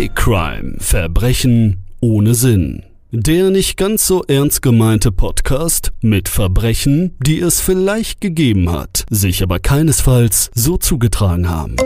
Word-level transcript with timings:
Fake 0.00 0.16
Crime 0.16 0.76
Verbrechen 0.78 1.84
ohne 2.00 2.32
Sinn. 2.32 2.84
Der 3.10 3.50
nicht 3.50 3.76
ganz 3.76 4.06
so 4.06 4.24
ernst 4.24 4.62
gemeinte 4.62 5.12
Podcast 5.12 5.92
mit 6.00 6.30
Verbrechen, 6.30 7.18
die 7.18 7.38
es 7.38 7.60
vielleicht 7.60 8.22
gegeben 8.22 8.72
hat, 8.72 9.04
sich 9.10 9.42
aber 9.42 9.58
keinesfalls 9.58 10.50
so 10.54 10.78
zugetragen 10.78 11.50
haben. 11.50 11.76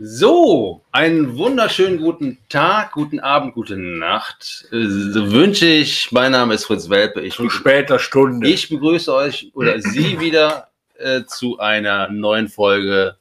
So, 0.00 0.82
einen 0.90 1.36
wunderschönen 1.36 1.98
guten 1.98 2.38
Tag, 2.48 2.90
guten 2.90 3.20
Abend, 3.20 3.54
gute 3.54 3.76
Nacht 3.76 4.66
äh, 4.72 4.74
wünsche 4.74 5.66
ich. 5.66 6.10
Mein 6.10 6.32
Name 6.32 6.54
ist 6.54 6.64
Fritz 6.64 6.90
Welpe. 6.90 7.20
Ich, 7.20 7.34
Zu 7.34 7.48
später 7.48 8.00
Stunde. 8.00 8.48
ich 8.48 8.70
begrüße 8.70 9.14
euch 9.14 9.52
oder 9.54 9.80
Sie 9.80 10.18
wieder 10.18 10.66
äh, 10.98 11.22
zu 11.26 11.60
einer 11.60 12.10
neuen 12.10 12.48
Folge 12.48 13.19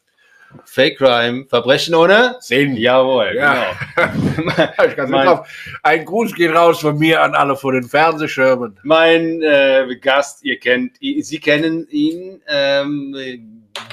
Fake 0.66 0.98
Crime 0.98 1.46
Verbrechen 1.48 1.94
ohne 1.96 2.36
Sinn. 2.40 2.76
Jawohl, 2.76 3.34
Ja. 3.36 3.66
genau. 4.96 5.08
Mein-. 5.08 5.40
Ein 5.84 6.06
Gruß 6.06 6.34
geht 6.34 6.52
raus 6.54 6.80
von 6.82 6.98
mir 6.98 7.22
an 7.22 7.36
alle 7.36 7.56
vor 7.56 7.74
den 7.74 7.84
Fernsehschirmen. 7.84 8.80
Mein 8.84 9.42
äh, 9.42 9.86
Gast, 10.02 10.44
ihr 10.44 10.60
kennt, 10.60 11.00
ihn- 11.02 11.22
Sie 11.24 11.40
kennen 11.40 11.88
ihn, 11.90 12.42
ähm, 12.48 13.16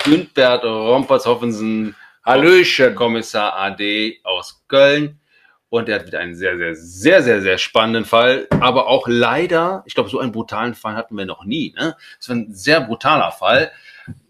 Güntbert 0.05 0.65
Rompertz-Hoffensen, 0.65 1.95
Hallöchen. 2.25 2.95
Kommissar 2.95 3.55
AD 3.57 4.19
aus 4.25 4.65
Köln. 4.69 5.21
Und 5.69 5.89
er 5.89 5.97
hat 5.97 6.07
wieder 6.07 6.21
einen 6.21 6.35
sehr, 6.37 6.57
sehr, 6.57 6.75
sehr, 6.77 7.23
sehr, 7.23 7.41
sehr 7.43 7.59
spannenden 7.59 8.05
Fall. 8.05 8.47
Aber 8.61 8.87
auch 8.87 9.07
leider, 9.09 9.83
ich 9.87 9.95
glaube, 9.95 10.09
so 10.09 10.21
einen 10.21 10.33
brutalen 10.33 10.75
Fall 10.75 10.95
hatten 10.95 11.17
wir 11.19 11.27
noch 11.27 11.45
nie. 11.45 11.75
Ne? 11.77 11.97
Es 12.21 12.29
war 12.29 12.37
ein 12.37 12.53
sehr 12.55 12.81
brutaler 12.81 13.33
Fall 13.33 13.71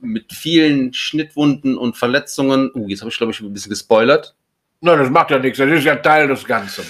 mit 0.00 0.32
vielen 0.32 0.92
Schnittwunden 0.92 1.76
und 1.76 1.96
Verletzungen. 1.96 2.70
Uh, 2.74 2.88
jetzt 2.88 3.00
habe 3.00 3.10
ich, 3.10 3.16
glaube 3.16 3.32
ich, 3.32 3.40
ein 3.40 3.52
bisschen 3.52 3.70
gespoilert. 3.70 4.34
Nein, 4.80 4.98
das 4.98 5.10
macht 5.10 5.30
ja 5.30 5.38
nichts. 5.38 5.58
Das 5.58 5.70
ist 5.70 5.84
ja 5.84 5.96
Teil 5.96 6.28
des 6.28 6.44
Ganzen. 6.44 6.84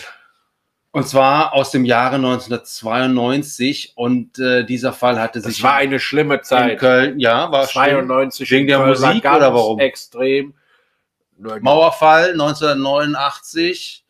Und 0.90 1.06
zwar 1.06 1.52
aus 1.52 1.70
dem 1.70 1.84
Jahre 1.84 2.16
1992. 2.16 3.92
Und 3.96 4.38
äh, 4.38 4.64
dieser 4.64 4.92
Fall 4.92 5.20
hatte 5.20 5.40
Das 5.40 5.52
sich 5.52 5.62
war 5.62 5.74
eine 5.74 6.00
schlimme 6.00 6.36
in 6.36 6.42
Zeit. 6.42 6.78
Köln, 6.78 7.20
ja, 7.20 7.50
war 7.52 7.66
schlimm. 7.66 8.06
92 8.08 8.50
Wegen 8.50 8.66
der 8.66 8.78
in 8.78 8.84
Köln 8.84 8.98
Musik 8.98 9.24
oder 9.24 9.54
warum? 9.54 9.78
Extrem. 9.78 10.54
Mauerfall 11.38 12.32
1989. 12.32 14.04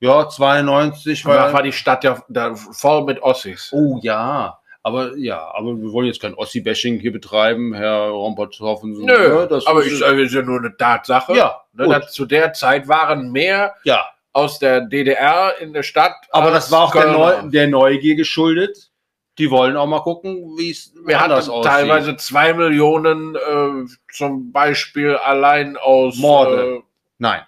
Ja, 0.00 0.28
92 0.28 1.24
Da 1.24 1.28
war 1.28 1.52
war 1.52 1.62
die 1.62 1.72
Stadt 1.72 2.04
ja 2.04 2.24
voll 2.54 3.04
mit 3.04 3.22
Ossis. 3.22 3.70
Oh 3.72 3.98
ja, 4.02 4.59
aber 4.82 5.16
ja, 5.16 5.38
aber 5.54 5.76
wir 5.80 5.92
wollen 5.92 6.06
jetzt 6.06 6.20
kein 6.22 6.34
Ossi-Bashing 6.34 6.98
hier 7.00 7.12
betreiben, 7.12 7.74
Herr 7.74 8.08
Romperthoffen. 8.08 8.92
Nö, 8.92 9.12
ja, 9.40 9.46
das 9.46 9.66
aber 9.66 9.82
ist, 9.84 9.92
ich 9.92 9.98
sage, 9.98 10.22
ist 10.22 10.34
ja 10.34 10.42
nur 10.42 10.58
eine 10.58 10.76
Tatsache. 10.76 11.34
ja, 11.36 11.60
Ne, 11.72 12.00
zu 12.08 12.26
der 12.26 12.52
Zeit 12.52 12.88
waren 12.88 13.30
mehr 13.30 13.74
ja, 13.84 14.04
aus 14.32 14.58
der 14.58 14.80
DDR 14.82 15.58
in 15.60 15.72
der 15.72 15.82
Stadt. 15.82 16.14
aber 16.30 16.50
das 16.50 16.70
war 16.70 16.84
auch 16.84 16.92
der. 16.92 17.12
Neu 17.12 17.42
der 17.50 17.68
Neugier 17.68 18.14
geschuldet. 18.16 18.90
Die 19.38 19.50
wollen 19.50 19.76
auch 19.76 19.86
mal 19.86 20.00
gucken, 20.00 20.56
wie 20.58 20.70
es 20.70 20.92
Wir 21.06 21.18
hatten 21.20 21.32
aussieht. 21.32 21.62
teilweise 21.64 22.16
zwei 22.16 22.52
Millionen, 22.52 23.36
äh, 23.36 23.86
zum 24.12 24.52
Beispiel 24.52 25.14
allein 25.16 25.76
aus 25.78 26.16
Morde. 26.18 26.76
Äh, 26.76 26.80
Nein, 27.18 27.40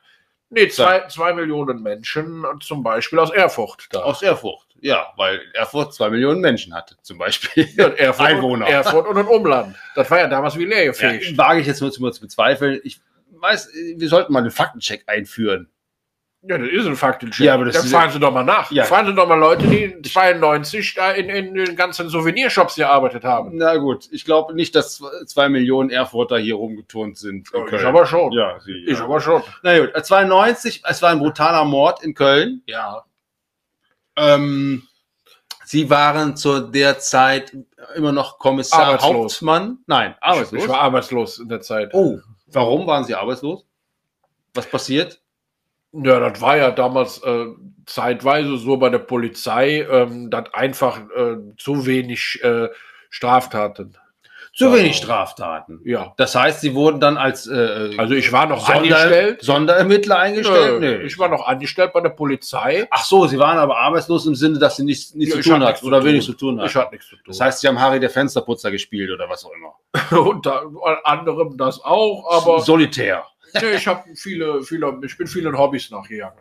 nee, 0.52 0.68
zwei, 0.68 1.06
zwei 1.08 1.32
Millionen 1.32 1.82
Menschen, 1.82 2.44
zum 2.60 2.82
Beispiel 2.82 3.18
aus 3.18 3.30
Erfurt. 3.30 3.88
Da. 3.90 4.00
aus 4.00 4.22
Erfurt. 4.22 4.66
Ja, 4.80 5.12
weil 5.16 5.40
Erfurt 5.54 5.94
zwei 5.94 6.10
Millionen 6.10 6.40
Menschen 6.40 6.74
hatte, 6.74 6.96
zum 7.02 7.18
Beispiel. 7.18 7.68
Ja, 7.76 7.88
Erfurt, 7.88 8.26
Einwohner. 8.28 8.66
Und, 8.66 8.72
Erfurt 8.72 9.06
und 9.06 9.16
ein 9.16 9.26
Umland. 9.26 9.76
Das 9.94 10.10
war 10.10 10.18
ja 10.18 10.26
damals 10.28 10.56
wie 10.56 10.62
Ja, 10.62 10.68
leergefähig. 10.68 11.36
wage 11.38 11.60
ich 11.60 11.66
jetzt 11.66 11.80
nur 11.80 11.92
zu, 11.92 12.08
zu 12.10 12.20
bezweifeln. 12.20 12.80
Ich 12.82 13.00
weiß, 13.30 13.70
wir 13.96 14.08
sollten 14.08 14.32
mal 14.32 14.40
einen 14.40 14.50
Faktencheck 14.50 15.04
einführen. 15.06 15.70
Ja, 16.44 16.58
das 16.58 16.68
ist 16.70 16.86
ein 16.86 16.96
Faktencheck. 16.96 17.46
Ja, 17.46 17.54
aber 17.54 17.66
das 17.66 17.76
Dann 17.76 17.84
ist- 17.84 17.92
fragen 17.92 18.10
Sie 18.12 18.18
doch 18.18 18.32
mal 18.32 18.42
nach. 18.42 18.68
Ja. 18.72 18.82
Fragen 18.84 19.06
Sie 19.06 19.14
doch 19.14 19.28
mal 19.28 19.36
Leute, 19.38 19.64
die 19.68 20.02
92 20.02 20.94
da 20.94 21.12
in, 21.12 21.28
in 21.28 21.54
den 21.54 21.76
ganzen 21.76 22.08
Souvenirshops 22.08 22.74
gearbeitet 22.74 23.22
haben. 23.22 23.56
Na 23.58 23.76
gut, 23.76 24.08
ich 24.10 24.24
glaube 24.24 24.52
nicht, 24.52 24.74
dass 24.74 25.00
zwei- 25.26 25.48
Millionen 25.48 25.90
Erfurter 25.90 26.38
hier 26.38 26.56
rumgeturnt 26.56 27.16
sind. 27.16 27.48
in 27.52 27.58
Ja, 27.60 27.64
ich 27.64 27.70
Köln. 27.70 27.86
aber 27.86 28.06
schon. 28.06 28.32
Ja, 28.32 28.58
sie, 28.58 28.72
Ich 28.88 28.98
ja. 28.98 29.04
aber 29.04 29.20
schon. 29.20 29.42
Na 29.62 29.78
gut, 29.78 29.94
äh, 29.94 30.02
92, 30.02 30.82
es 30.84 31.00
war 31.00 31.10
ein 31.10 31.20
brutaler 31.20 31.64
Mord 31.64 32.02
in 32.02 32.12
Köln. 32.14 32.62
Ja. 32.66 33.04
Ähm, 34.16 34.82
sie 35.64 35.88
waren 35.90 36.36
zu 36.36 36.58
der 36.60 36.98
Zeit 36.98 37.56
immer 37.94 38.10
noch 38.12 38.38
Kommissar 38.38 38.86
Arbeitslos. 38.86 39.34
Hauptmann. 39.34 39.78
Nein, 39.86 40.16
arbeitslos. 40.20 40.62
Ich 40.64 40.68
war 40.68 40.80
arbeitslos 40.80 41.38
in 41.38 41.48
der 41.48 41.60
Zeit. 41.60 41.90
oh, 41.94 42.18
warum 42.48 42.86
waren 42.88 43.04
sie 43.04 43.14
arbeitslos? 43.14 43.64
Was 44.54 44.66
passiert? 44.66 45.20
Ja, 45.92 46.20
das 46.20 46.40
war 46.40 46.56
ja 46.56 46.70
damals 46.70 47.22
äh, 47.22 47.46
zeitweise 47.86 48.56
so 48.56 48.76
bei 48.78 48.88
der 48.88 48.98
Polizei, 48.98 49.86
ähm, 49.90 50.30
dass 50.30 50.52
einfach 50.54 51.00
äh, 51.16 51.36
zu 51.58 51.84
wenig 51.86 52.40
äh, 52.42 52.68
Straftaten. 53.10 53.96
Zu 54.54 54.66
Ja. 54.66 54.74
wenig 54.74 54.96
Straftaten. 54.96 55.80
Ja. 55.84 56.12
Das 56.18 56.34
heißt, 56.34 56.60
sie 56.60 56.74
wurden 56.74 57.00
dann 57.00 57.16
als 57.16 57.46
äh, 57.46 57.94
Also 57.96 58.14
ich 58.14 58.30
war 58.32 58.46
noch 58.46 58.66
Sonder 58.66 58.80
angestellt. 58.98 59.42
Sonderermittler 59.42 60.18
eingestellt? 60.18 60.80
Nö, 60.80 60.98
Nee. 60.98 61.04
Ich 61.04 61.18
war 61.18 61.28
noch 61.28 61.46
angestellt 61.46 61.92
bei 61.94 62.00
der 62.02 62.10
Polizei. 62.10 62.86
Ach 62.90 63.02
so, 63.04 63.26
sie 63.26 63.38
waren 63.38 63.56
aber 63.58 63.78
arbeitslos 63.78 64.26
im 64.26 64.34
Sinne, 64.34 64.58
dass 64.58 64.76
sie 64.76 64.84
nichts, 64.84 65.14
nichts 65.14 65.34
Ja, 65.36 65.40
zu 65.40 65.48
tun 65.50 65.60
hatte 65.62 65.76
hatten 65.76 65.86
oder 65.86 66.00
zu 66.00 66.06
wenig 66.06 66.26
tun. 66.26 66.32
zu 66.34 66.38
tun 66.38 66.58
hatten. 66.58 66.68
Ich 66.68 66.76
hatte 66.76 66.90
nichts 66.92 67.08
zu 67.08 67.16
tun. 67.16 67.24
Das 67.26 67.40
heißt, 67.40 67.60
sie 67.60 67.68
haben 67.68 67.80
Harry 67.80 67.98
der 68.00 68.10
Fensterputzer 68.10 68.70
gespielt 68.70 69.10
oder 69.10 69.26
was 69.28 69.44
auch 69.46 69.52
immer. 69.52 69.74
unter 70.26 70.64
anderem 71.04 71.56
das 71.56 71.82
auch, 71.82 72.30
aber 72.30 72.60
Solitär. 72.60 73.24
Nee, 73.54 73.74
ich 73.76 73.86
habe 73.86 74.04
viele, 74.14 74.62
viele, 74.62 74.98
ich 75.04 75.16
bin 75.16 75.26
vielen 75.26 75.56
Hobbys 75.56 75.90
nachgegangen. 75.90 76.38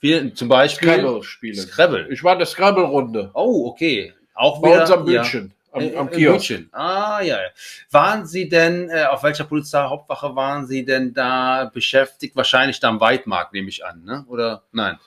Wir, 0.00 0.34
zum 0.34 0.48
Beispiel 0.48 0.88
Scrabble 0.88 1.22
spielen. 1.22 1.56
Scrabble. 1.56 2.08
Ich 2.10 2.24
war 2.24 2.32
in 2.32 2.38
der 2.38 2.46
Scrabble-Runde 2.46 3.30
Oh, 3.34 3.68
okay. 3.68 4.14
Auch 4.34 4.62
bei 4.62 4.70
wieder 4.70 4.80
unserem 4.82 5.00
ja. 5.00 5.20
Bildchen 5.20 5.54
am, 5.72 5.82
Äh, 5.82 5.96
am 5.96 6.08
äh, 6.08 6.10
Kiosk. 6.10 6.52
Ah, 6.72 7.20
ja, 7.20 7.36
ja. 7.36 7.48
Waren 7.90 8.26
Sie 8.26 8.48
denn, 8.48 8.90
äh, 8.90 9.04
auf 9.04 9.22
welcher 9.22 9.44
Polizeihauptwache 9.44 10.34
waren 10.34 10.66
Sie 10.66 10.84
denn 10.84 11.14
da 11.14 11.70
beschäftigt? 11.72 12.36
Wahrscheinlich 12.36 12.80
da 12.80 12.88
am 12.88 13.00
Weidmarkt, 13.00 13.52
nehme 13.52 13.68
ich 13.68 13.84
an, 13.84 14.04
ne? 14.04 14.24
Oder 14.28 14.62
nein? 14.72 14.98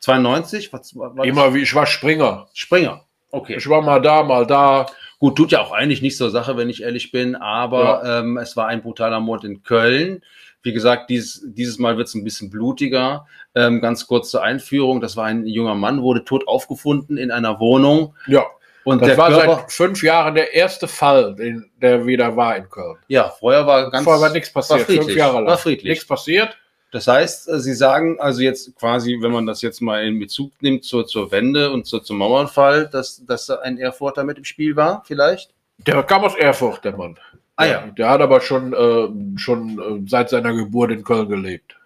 92? 0.00 0.72
Was, 0.72 0.96
war 0.96 1.14
das? 1.14 1.26
Immer 1.26 1.54
wie 1.54 1.62
ich 1.62 1.74
war 1.74 1.86
Springer. 1.86 2.48
Springer. 2.52 3.04
Okay. 3.30 3.56
Ich 3.56 3.68
war 3.68 3.80
mal 3.80 4.00
da, 4.00 4.22
mal 4.22 4.46
da. 4.46 4.86
Gut, 5.18 5.36
tut 5.36 5.52
ja 5.52 5.60
auch 5.60 5.72
eigentlich 5.72 6.02
nicht 6.02 6.16
zur 6.16 6.30
Sache, 6.30 6.56
wenn 6.56 6.68
ich 6.68 6.82
ehrlich 6.82 7.12
bin, 7.12 7.36
aber 7.36 8.02
ähm, 8.04 8.36
es 8.36 8.56
war 8.56 8.66
ein 8.66 8.82
brutaler 8.82 9.20
Mord 9.20 9.44
in 9.44 9.62
Köln. 9.62 10.22
Wie 10.62 10.72
gesagt, 10.72 11.10
dieses, 11.10 11.42
dieses 11.44 11.78
Mal 11.78 11.96
wird 11.96 12.08
es 12.08 12.14
ein 12.14 12.24
bisschen 12.24 12.50
blutiger. 12.50 13.26
Ähm, 13.54 13.80
ganz 13.80 14.06
kurz 14.06 14.30
zur 14.30 14.42
Einführung. 14.42 15.00
Das 15.00 15.16
war 15.16 15.24
ein 15.26 15.46
junger 15.46 15.74
Mann, 15.74 16.02
wurde 16.02 16.24
tot 16.24 16.46
aufgefunden 16.46 17.16
in 17.16 17.30
einer 17.30 17.58
Wohnung. 17.60 18.14
Ja, 18.26 18.44
Und 18.84 19.00
das 19.02 19.08
der 19.08 19.18
war 19.18 19.30
Körper, 19.30 19.56
seit 19.56 19.72
fünf 19.72 20.02
Jahren 20.02 20.34
der 20.34 20.54
erste 20.54 20.86
Fall, 20.88 21.34
den, 21.34 21.70
der 21.80 22.06
wieder 22.06 22.36
war 22.36 22.56
in 22.56 22.68
Köln. 22.70 22.96
ja, 23.08 23.28
vorher 23.28 23.66
war 23.66 23.90
ganz, 23.90 24.04
Vorher 24.04 24.22
war 24.22 24.30
nichts 24.30 24.52
passiert, 24.52 24.80
war 24.80 24.86
friedlich, 24.86 25.06
fünf 25.06 25.16
Jahre 25.18 25.34
lang. 25.38 25.46
war 25.46 25.58
friedlich. 25.58 25.90
Nichts 25.90 26.06
passiert. 26.06 26.56
Das 26.92 27.08
heißt, 27.08 27.48
äh, 27.48 27.58
Sie 27.58 27.74
sagen 27.74 28.20
also 28.20 28.42
jetzt 28.42 28.76
quasi, 28.76 29.18
wenn 29.20 29.32
man 29.32 29.46
das 29.46 29.62
jetzt 29.62 29.80
mal 29.80 30.04
in 30.04 30.18
Bezug 30.20 30.52
nimmt 30.60 30.84
zur, 30.84 31.06
zur 31.06 31.30
Wende 31.32 31.70
und 31.70 31.86
zur, 31.86 32.04
zum 32.04 32.18
Mauernfall, 32.18 32.88
dass, 32.88 33.24
dass 33.26 33.46
da 33.46 33.56
ein 33.60 33.78
Erfurter 33.78 34.24
mit 34.24 34.38
im 34.38 34.44
Spiel 34.44 34.76
war, 34.76 35.02
vielleicht? 35.06 35.50
Der 35.78 36.02
kam 36.04 36.22
aus 36.22 36.36
Erfurt, 36.36 36.84
der 36.84 36.96
Mann. 36.96 37.18
Ah 37.56 37.66
ja. 37.66 37.86
Der 37.98 38.08
hat 38.08 38.20
aber 38.20 38.40
schon, 38.40 38.72
äh, 38.72 39.38
schon 39.38 39.78
äh, 39.78 40.08
seit 40.08 40.30
seiner 40.30 40.54
Geburt 40.54 40.90
in 40.90 41.04
Köln 41.04 41.28
gelebt. 41.28 41.76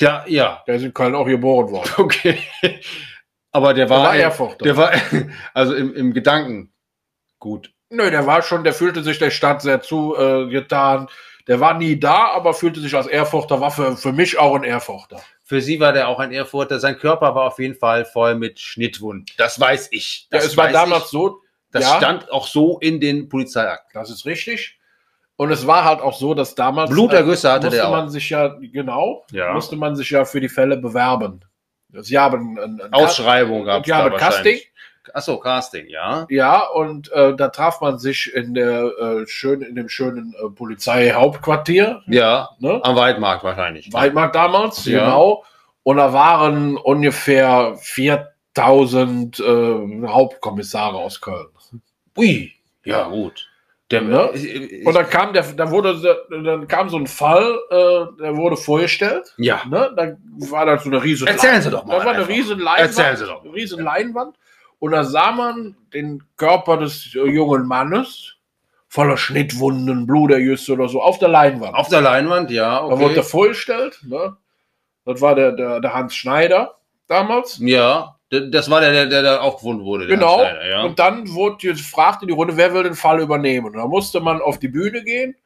Ja, 0.00 0.24
ja. 0.26 0.62
Der 0.66 0.76
ist 0.76 0.82
in 0.82 0.94
Köln 0.94 1.14
auch 1.14 1.26
geboren 1.26 1.70
worden. 1.70 1.90
Okay. 1.98 2.38
Aber 3.52 3.72
der 3.74 3.86
Der 3.86 3.96
war, 3.96 4.04
war 4.08 4.16
Erfurter. 4.16 4.64
der 4.64 4.76
war 4.76 4.90
also 5.54 5.74
im, 5.74 5.94
im 5.94 6.12
Gedanken 6.12 6.72
gut. 7.38 7.70
Nö, 7.90 8.10
der 8.10 8.26
war 8.26 8.42
schon, 8.42 8.64
der 8.64 8.72
fühlte 8.74 9.04
sich 9.04 9.18
der 9.20 9.30
Stadt 9.30 9.62
sehr 9.62 9.80
zugetan. 9.80 11.04
Äh, 11.04 11.10
der 11.46 11.60
war 11.60 11.74
nie 11.74 12.00
da, 12.00 12.30
aber 12.32 12.54
fühlte 12.54 12.80
sich 12.80 12.96
als 12.96 13.06
Erfurter, 13.06 13.60
war 13.60 13.70
für, 13.70 13.96
für 13.96 14.12
mich 14.12 14.38
auch 14.38 14.56
ein 14.56 14.64
Erfurter. 14.64 15.20
Für 15.44 15.60
sie 15.60 15.78
war 15.78 15.92
der 15.92 16.08
auch 16.08 16.18
ein 16.18 16.32
Erfurter. 16.32 16.80
Sein 16.80 16.98
Körper 16.98 17.34
war 17.34 17.44
auf 17.48 17.58
jeden 17.60 17.74
Fall 17.76 18.04
voll 18.06 18.34
mit 18.34 18.58
Schnittwunden. 18.58 19.26
Das 19.36 19.60
weiß 19.60 19.88
ich. 19.92 20.26
Ja, 20.32 20.38
Das 20.38 20.46
es 20.46 20.56
war 20.56 20.70
damals 20.70 21.04
ich. 21.04 21.10
so, 21.10 21.40
Das 21.70 21.84
ja. 21.84 21.96
stand 21.98 22.32
auch 22.32 22.48
so 22.48 22.78
in 22.80 22.98
den 22.98 23.28
Polizeiakten. 23.28 23.90
das 24.00 24.10
ist 24.10 24.24
richtig. 24.26 24.78
Und 25.36 25.50
es 25.50 25.66
war 25.66 25.84
halt 25.84 26.00
auch 26.00 26.14
so, 26.14 26.32
dass 26.34 26.54
damals 26.54 26.90
Blutergüsse 26.90 27.50
hatte 27.50 27.66
musste 27.66 27.76
der 27.78 27.88
auch. 27.88 27.92
man 27.92 28.08
sich 28.08 28.30
ja, 28.30 28.54
genau, 28.60 29.24
Ja. 29.32 29.52
musste 29.52 29.74
man 29.76 29.96
sich 29.96 30.10
ja 30.10 30.24
für 30.24 30.40
die 30.40 30.48
Fälle 30.48 30.76
bewerben. 30.76 31.40
Sie 31.92 32.18
haben 32.18 32.58
ein, 32.58 32.80
ein 32.80 32.92
Ausschreibung 32.92 33.64
gab 33.64 33.82
es 33.82 33.88
Ja, 33.88 34.08
da 34.08 34.16
Casting. 34.16 34.58
Achso, 35.12 35.38
Casting, 35.38 35.86
ja. 35.88 36.26
Ja, 36.30 36.60
und 36.68 37.12
äh, 37.12 37.34
da 37.36 37.48
traf 37.48 37.80
man 37.80 37.98
sich 37.98 38.32
in 38.34 38.54
der 38.54 38.84
äh, 38.98 39.26
schön 39.26 39.60
in 39.62 39.74
dem 39.74 39.88
schönen 39.88 40.34
äh, 40.34 40.48
Polizeihauptquartier, 40.50 42.02
Ja, 42.06 42.50
ne? 42.58 42.80
am 42.82 42.96
Weidmarkt 42.96 43.44
wahrscheinlich. 43.44 43.92
Weidmarkt 43.92 44.34
damals, 44.34 44.84
Ja. 44.86 45.04
genau. 45.04 45.44
Und 45.82 45.98
da 45.98 46.12
waren 46.14 46.76
ungefähr 46.78 47.76
4000 47.76 49.40
äh, 49.40 50.06
Hauptkommissare 50.06 50.96
aus 50.96 51.20
Köln. 51.20 51.48
Ui, 52.16 52.52
ja 52.84 53.08
gut. 53.08 53.50
Der, 53.90 54.00
Ne? 54.00 54.30
ich- 54.34 54.86
Und 54.86 54.94
dann 54.96 55.08
kam 55.10 55.32
der, 55.34 55.42
dann 55.42 55.70
wurde, 55.70 55.94
dann 56.30 56.66
kam 56.68 56.88
so 56.88 56.96
ein 56.96 57.06
Fall, 57.06 57.58
äh, 57.70 58.22
der 58.22 58.34
wurde 58.36 58.56
vorgestellt. 58.56 59.34
ja. 59.36 59.60
Ne? 59.68 59.92
Da 59.94 60.16
war 60.50 60.64
da 60.66 60.78
so 60.78 60.88
eine 60.88 61.02
riesen 61.02 61.26
Erzählen 61.28 61.60
Sie 61.60 61.70
doch 61.70 61.84
mal 61.84 61.98
Da 61.98 62.04
war 62.06 62.14
eine 62.14 62.26
riesen 62.26 62.58
Leinwand. 62.60 62.80
Erzählen 62.80 63.16
Sie 63.16 63.26
doch 63.26 63.42
mal. 63.42 63.48
Eine 63.48 63.54
riesen 63.56 63.84
Leinwand. 63.84 64.36
Und 64.78 64.92
da 64.92 65.04
sah 65.04 65.32
man 65.32 65.76
den 65.92 66.22
Körper 66.36 66.78
des 66.78 67.14
äh, 67.14 67.18
jungen 67.28 67.66
Mannes 67.66 68.34
voller 68.88 69.16
Schnittwunden, 69.16 70.06
Blutergüsse 70.06 70.72
oder 70.72 70.88
so 70.88 71.02
auf 71.02 71.18
der 71.18 71.28
Leinwand. 71.28 71.74
Auf 71.74 71.88
der 71.88 72.00
Leinwand, 72.00 72.50
ja. 72.50 72.80
Da 72.80 72.98
wurde 72.98 73.04
Okay. 73.18 73.22
vorgestellt. 73.22 74.00
Ne? 74.06 74.36
Das 75.04 75.20
war 75.20 75.34
der, 75.34 75.52
der, 75.52 75.80
der 75.80 75.92
Hans 75.94 76.14
Schneider 76.14 76.76
damals. 77.06 77.58
Ja, 77.60 78.13
das 78.40 78.70
war 78.70 78.80
der, 78.80 78.92
der, 78.92 79.06
der 79.06 79.22
da 79.22 79.40
auch 79.40 79.56
gefunden 79.56 79.84
wurde. 79.84 80.06
Genau. 80.06 80.42
Ja. 80.42 80.82
Und 80.82 80.98
dann 80.98 81.32
wurde 81.34 81.56
gefragt 81.72 82.22
in 82.22 82.28
die 82.28 82.34
Runde, 82.34 82.56
wer 82.56 82.72
will 82.74 82.82
den 82.84 82.94
Fall 82.94 83.20
übernehmen? 83.20 83.66
Und 83.66 83.74
da 83.74 83.86
musste 83.86 84.20
man 84.20 84.40
auf 84.40 84.58
die 84.58 84.68
Bühne 84.68 85.02
gehen 85.02 85.36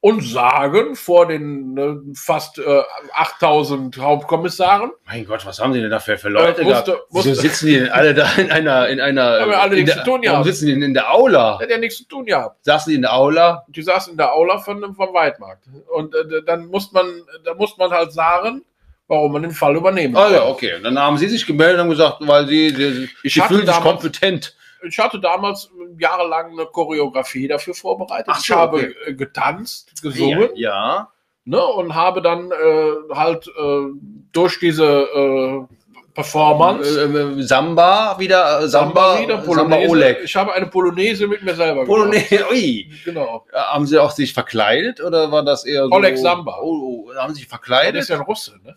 und 0.00 0.20
sagen 0.22 0.94
vor 0.94 1.26
den 1.26 1.72
ne, 1.74 2.00
fast 2.14 2.58
äh, 2.58 2.82
8000 3.14 3.96
Hauptkommissaren, 3.98 4.92
Mein 5.06 5.24
Gott, 5.24 5.44
was 5.46 5.58
haben 5.58 5.72
die 5.72 5.80
denn 5.80 5.90
da 5.90 5.98
für, 5.98 6.16
Leute 6.28 6.62
Äh, 6.62 6.64
musste- 6.64 7.00
musste- 7.10 7.30
Wieso 7.30 7.40
sitzen 7.40 7.66
die 7.66 7.78
denn 7.80 7.88
alle 7.88 8.14
da 8.14 8.28
in 8.36 8.50
einer, 8.50 8.88
in 8.88 9.00
einer, 9.00 9.40
Haben 9.40 9.50
wir 9.50 9.60
alle 9.60 9.74
nichts 9.74 9.94
der, 9.94 10.04
zu 10.04 10.10
tun 10.10 10.20
warum 10.22 10.22
gehabt. 10.22 10.44
sitzen 10.46 10.66
die 10.66 10.72
denn 10.74 10.82
in 10.82 10.94
der 10.94 11.12
Aula? 11.12 11.58
hat 11.60 11.70
ja 11.70 11.78
nichts 11.78 11.98
zu 11.98 12.04
tun 12.06 12.24
gehabt. 12.26 12.64
Saßen 12.64 12.90
die 12.90 12.96
in 12.96 13.02
der 13.02 13.14
Aula? 13.14 13.64
Die 13.68 13.82
saßen 13.82 14.12
in 14.12 14.16
der 14.18 14.32
Aula 14.32 14.58
von, 14.58 14.94
vom 14.94 15.14
Weidmarkt. 15.14 15.64
Und 15.94 16.14
äh, 16.14 16.42
dann 16.44 16.66
muss 16.66 16.92
man, 16.92 17.06
da 17.44 17.54
muss 17.54 17.76
man 17.78 17.90
halt 17.90 18.12
sagen, 18.12 18.64
warum 19.08 19.32
man 19.32 19.42
den 19.42 19.50
Fall 19.52 19.76
übernehmen 19.76 20.16
Ah 20.16 20.30
ja, 20.30 20.46
okay. 20.46 20.74
Und 20.76 20.84
dann 20.84 20.98
haben 20.98 21.18
sie 21.18 21.28
sich 21.28 21.46
gemeldet 21.46 21.80
und 21.80 21.90
gesagt, 21.90 22.18
weil 22.20 22.46
sie, 22.46 22.70
sie, 22.70 23.08
Ich 23.22 23.34
sie 23.34 23.40
hatte 23.42 23.54
fühlen 23.54 23.66
sich 23.66 23.74
damals- 23.76 23.92
kompetent. 24.02 24.56
Ich 24.88 24.98
hatte 24.98 25.18
damals 25.18 25.70
jahrelang 25.98 26.52
eine 26.52 26.66
Choreografie 26.66 27.48
dafür 27.48 27.74
vorbereitet. 27.74 28.26
Ach 28.28 28.38
ich 28.40 28.46
so, 28.46 28.54
habe 28.54 28.76
okay. 28.76 28.94
äh, 29.06 29.14
getanzt, 29.14 30.00
gesungen 30.02 30.50
Ja. 30.54 31.08
ne, 31.44 31.64
und 31.64 31.94
habe 31.94 32.20
dann 32.22 32.50
äh, 32.52 33.14
halt 33.14 33.48
äh, 33.48 33.86
durch 34.32 34.60
diese 34.60 34.84
äh, 34.84 35.74
Performance 36.14 36.98
Äh, 37.00 37.04
äh, 37.40 37.42
Samba 37.42 38.16
wieder, 38.18 38.60
äh, 38.62 38.68
Samba, 38.68 39.18
wieder 39.20 39.36
Samba 39.42 39.46
Polonaise. 39.46 39.90
Oleg. 39.90 40.18
Ich 40.24 40.36
habe 40.36 40.52
eine 40.54 40.66
Polonaise 40.66 41.26
mit 41.26 41.42
mir 41.42 41.54
selber 41.54 41.84
Polonaise, 41.84 42.44
ui. 42.50 42.84
gemacht. 42.84 43.04
Genau. 43.04 43.46
Haben 43.52 43.86
sie 43.86 43.98
auch 43.98 44.10
sich 44.10 44.32
verkleidet 44.32 45.00
oder 45.02 45.30
war 45.32 45.42
das 45.44 45.64
eher 45.64 45.84
so? 45.86 45.90
Oleg 45.92 46.16
Samba. 46.18 46.58
Oh, 46.62 47.06
oh, 47.10 47.14
haben 47.16 47.34
sie 47.34 47.40
sich 47.40 47.48
Das 47.48 47.58
verkleidet? 47.58 48.00
ist 48.02 48.08
ja 48.08 48.16
ein 48.16 48.22
Russe, 48.22 48.58
ne? 48.64 48.76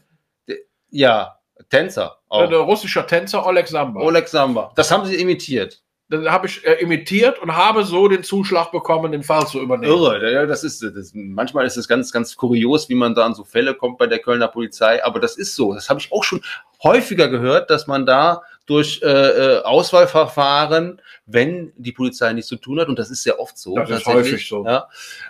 Ja, 0.92 1.40
Tänzer. 1.70 2.18
Auch. 2.30 2.48
Der 2.50 2.60
russischer 2.60 3.06
Tänzer 3.06 3.46
Oleg 3.46 3.68
Samba. 3.68 4.02
Oleg 4.02 4.28
Samba. 4.28 4.72
Das 4.76 4.92
haben 4.92 5.06
sie 5.06 5.16
imitiert. 5.16 5.82
Dann 6.12 6.32
habe 6.32 6.48
ich 6.48 6.66
äh, 6.66 6.74
imitiert 6.82 7.38
und 7.40 7.56
habe 7.56 7.84
so 7.84 8.08
den 8.08 8.24
Zuschlag 8.24 8.72
bekommen, 8.72 9.12
den 9.12 9.22
Fall 9.22 9.46
zu 9.46 9.62
übernehmen. 9.62 9.94
Irre. 9.94 10.32
Ja, 10.32 10.46
das 10.48 10.64
ist, 10.64 10.82
das, 10.82 11.12
manchmal 11.14 11.68
ist 11.68 11.78
es 11.78 11.88
ganz, 11.88 12.12
ganz 12.12 12.36
kurios, 12.36 12.90
wie 12.90 12.96
man 12.96 13.14
da 13.14 13.26
an 13.26 13.36
so 13.36 13.44
Fälle 13.44 13.76
kommt 13.76 14.00
bei 14.00 14.08
der 14.08 14.18
Kölner 14.18 14.48
Polizei. 14.48 15.04
Aber 15.06 15.20
das 15.20 15.38
ist 15.38 15.56
so. 15.56 15.76
Das 15.76 15.88
habe 15.88 16.00
ich 16.00 16.12
auch 16.12 16.24
schon 16.24 16.42
häufiger 16.84 17.28
gehört, 17.28 17.70
dass 17.70 17.86
man 17.86 18.08
da 18.08 18.42
durch 18.70 19.02
äh, 19.04 19.08
äh, 19.08 19.64
Auswahlverfahren, 19.64 21.02
wenn 21.26 21.74
die 21.76 21.92
Polizei 21.92 22.32
nichts 22.34 22.50
zu 22.50 22.56
tun 22.56 22.80
hat, 22.80 22.88
und 22.88 23.00
das 23.00 23.10
ist 23.10 23.24
sehr 23.24 23.40
oft 23.40 23.58
so. 23.58 23.76
Das 23.76 23.90
ist 23.90 24.06
häufig 24.06 24.48
so. 24.48 24.64
Ja, 24.66 24.88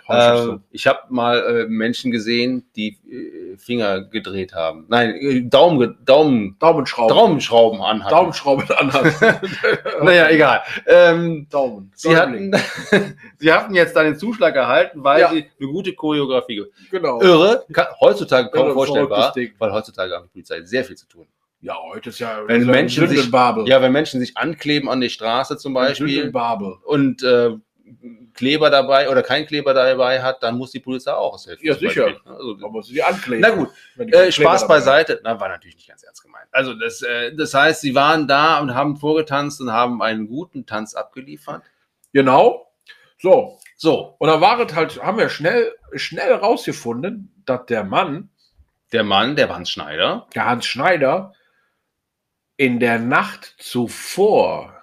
Häufig 0.08 0.40
äh, 0.40 0.44
so. 0.44 0.60
Ich 0.70 0.86
habe 0.86 1.00
mal 1.08 1.38
äh, 1.38 1.66
Menschen 1.66 2.10
gesehen, 2.10 2.68
die 2.76 2.98
äh, 3.10 3.56
Finger 3.56 4.02
gedreht 4.02 4.52
haben. 4.52 4.84
Nein, 4.88 5.14
äh, 5.14 5.40
Daumen, 5.42 5.96
Daumen, 6.04 6.56
Daumenschrauben. 6.58 7.16
Daumenschrauben 7.16 7.80
anhatten. 7.80 8.14
Daumenschrauben 8.14 8.70
anhat. 8.72 9.14
Naja, 10.02 10.28
egal. 10.30 10.62
Ähm, 10.86 11.46
Daumen. 11.50 11.92
Sie 11.94 12.14
hatten, 12.16 12.52
Sie 13.38 13.52
hatten 13.52 13.74
jetzt 13.74 13.96
dann 13.96 14.04
den 14.06 14.16
Zuschlag 14.18 14.54
erhalten, 14.56 15.02
weil 15.02 15.20
Ja. 15.20 15.30
Sie 15.30 15.46
eine 15.60 15.68
gute 15.70 15.94
Choreografie 15.94 16.56
ge- 16.56 16.66
Genau. 16.90 17.20
Irre, 17.22 17.64
kann, 17.72 17.86
heutzutage 18.00 18.50
kaum 18.50 18.66
Irre, 18.66 18.74
vorstellbar, 18.74 19.34
weil 19.58 19.72
heutzutage 19.72 20.14
hat 20.14 20.24
die 20.24 20.28
Polizei 20.28 20.62
sehr 20.62 20.84
viel 20.84 20.96
zu 20.96 21.06
tun. 21.08 21.26
Ja, 21.62 21.76
heute 21.92 22.08
ist 22.10 22.18
ja 22.18 22.42
Wenn 22.46 22.62
ist 22.62 22.66
Menschen 22.66 23.08
sich-. 23.08 23.30
Ja, 23.66 23.82
wenn 23.82 23.92
Menschen 23.92 24.20
sich 24.20 24.36
ankleben 24.36 24.88
an 24.88 25.00
die 25.00 25.10
Straße 25.10 25.58
zum 25.58 25.74
Beispiel 25.74 26.32
und 26.84 27.22
äh, 27.22 27.50
Kleber 28.34 28.70
dabei 28.70 29.10
oder 29.10 29.22
kein 29.22 29.46
Kleber 29.46 29.74
dabei 29.74 30.22
hat, 30.22 30.42
dann 30.42 30.56
muss 30.56 30.70
die 30.70 30.80
Polizei 30.80 31.12
auch 31.12 31.34
aushelfen. 31.34 31.66
Ja, 31.66 31.74
sicher. 31.74 32.04
Beispiel. 32.04 32.32
Also, 32.32 32.56
muss 32.70 32.86
sie 32.86 33.02
ankleben. 33.02 33.40
na 33.42 33.50
gut, 33.50 33.68
äh, 33.98 34.30
Spaß 34.30 34.68
beiseite. 34.68 35.20
Na, 35.24 35.38
war 35.38 35.48
natürlich 35.48 35.76
nicht 35.76 35.88
ganz 35.88 36.02
ernst 36.02 36.22
gemeint. 36.22 36.46
Also 36.52 36.74
das, 36.74 37.02
äh, 37.02 37.34
das 37.34 37.52
heißt, 37.52 37.80
Sie 37.80 37.94
waren 37.94 38.28
da 38.28 38.60
und 38.60 38.74
haben 38.74 38.96
vorgetanzt 38.96 39.60
und 39.60 39.72
haben 39.72 40.00
einen 40.02 40.28
guten 40.28 40.66
Tanz 40.66 40.94
abgeliefert. 40.94 41.62
Genau. 42.12 42.72
So. 43.18 43.58
So, 43.76 44.14
Und 44.18 44.28
da 44.28 44.40
war 44.42 44.60
es 44.60 44.74
halt, 44.74 45.02
haben 45.02 45.16
wir 45.16 45.30
schnell, 45.30 45.72
schnell 45.94 46.34
rausgefunden, 46.34 47.42
dass 47.46 47.64
der 47.64 47.82
Mann, 47.82 48.28
der 48.92 49.04
Mann, 49.04 49.36
der 49.36 49.48
Hans 49.48 49.70
Schneider, 49.70 50.26
der 50.34 50.44
Hans 50.44 50.66
Schneider, 50.66 51.32
in 52.60 52.78
der 52.78 52.98
Nacht 52.98 53.54
zuvor 53.56 54.74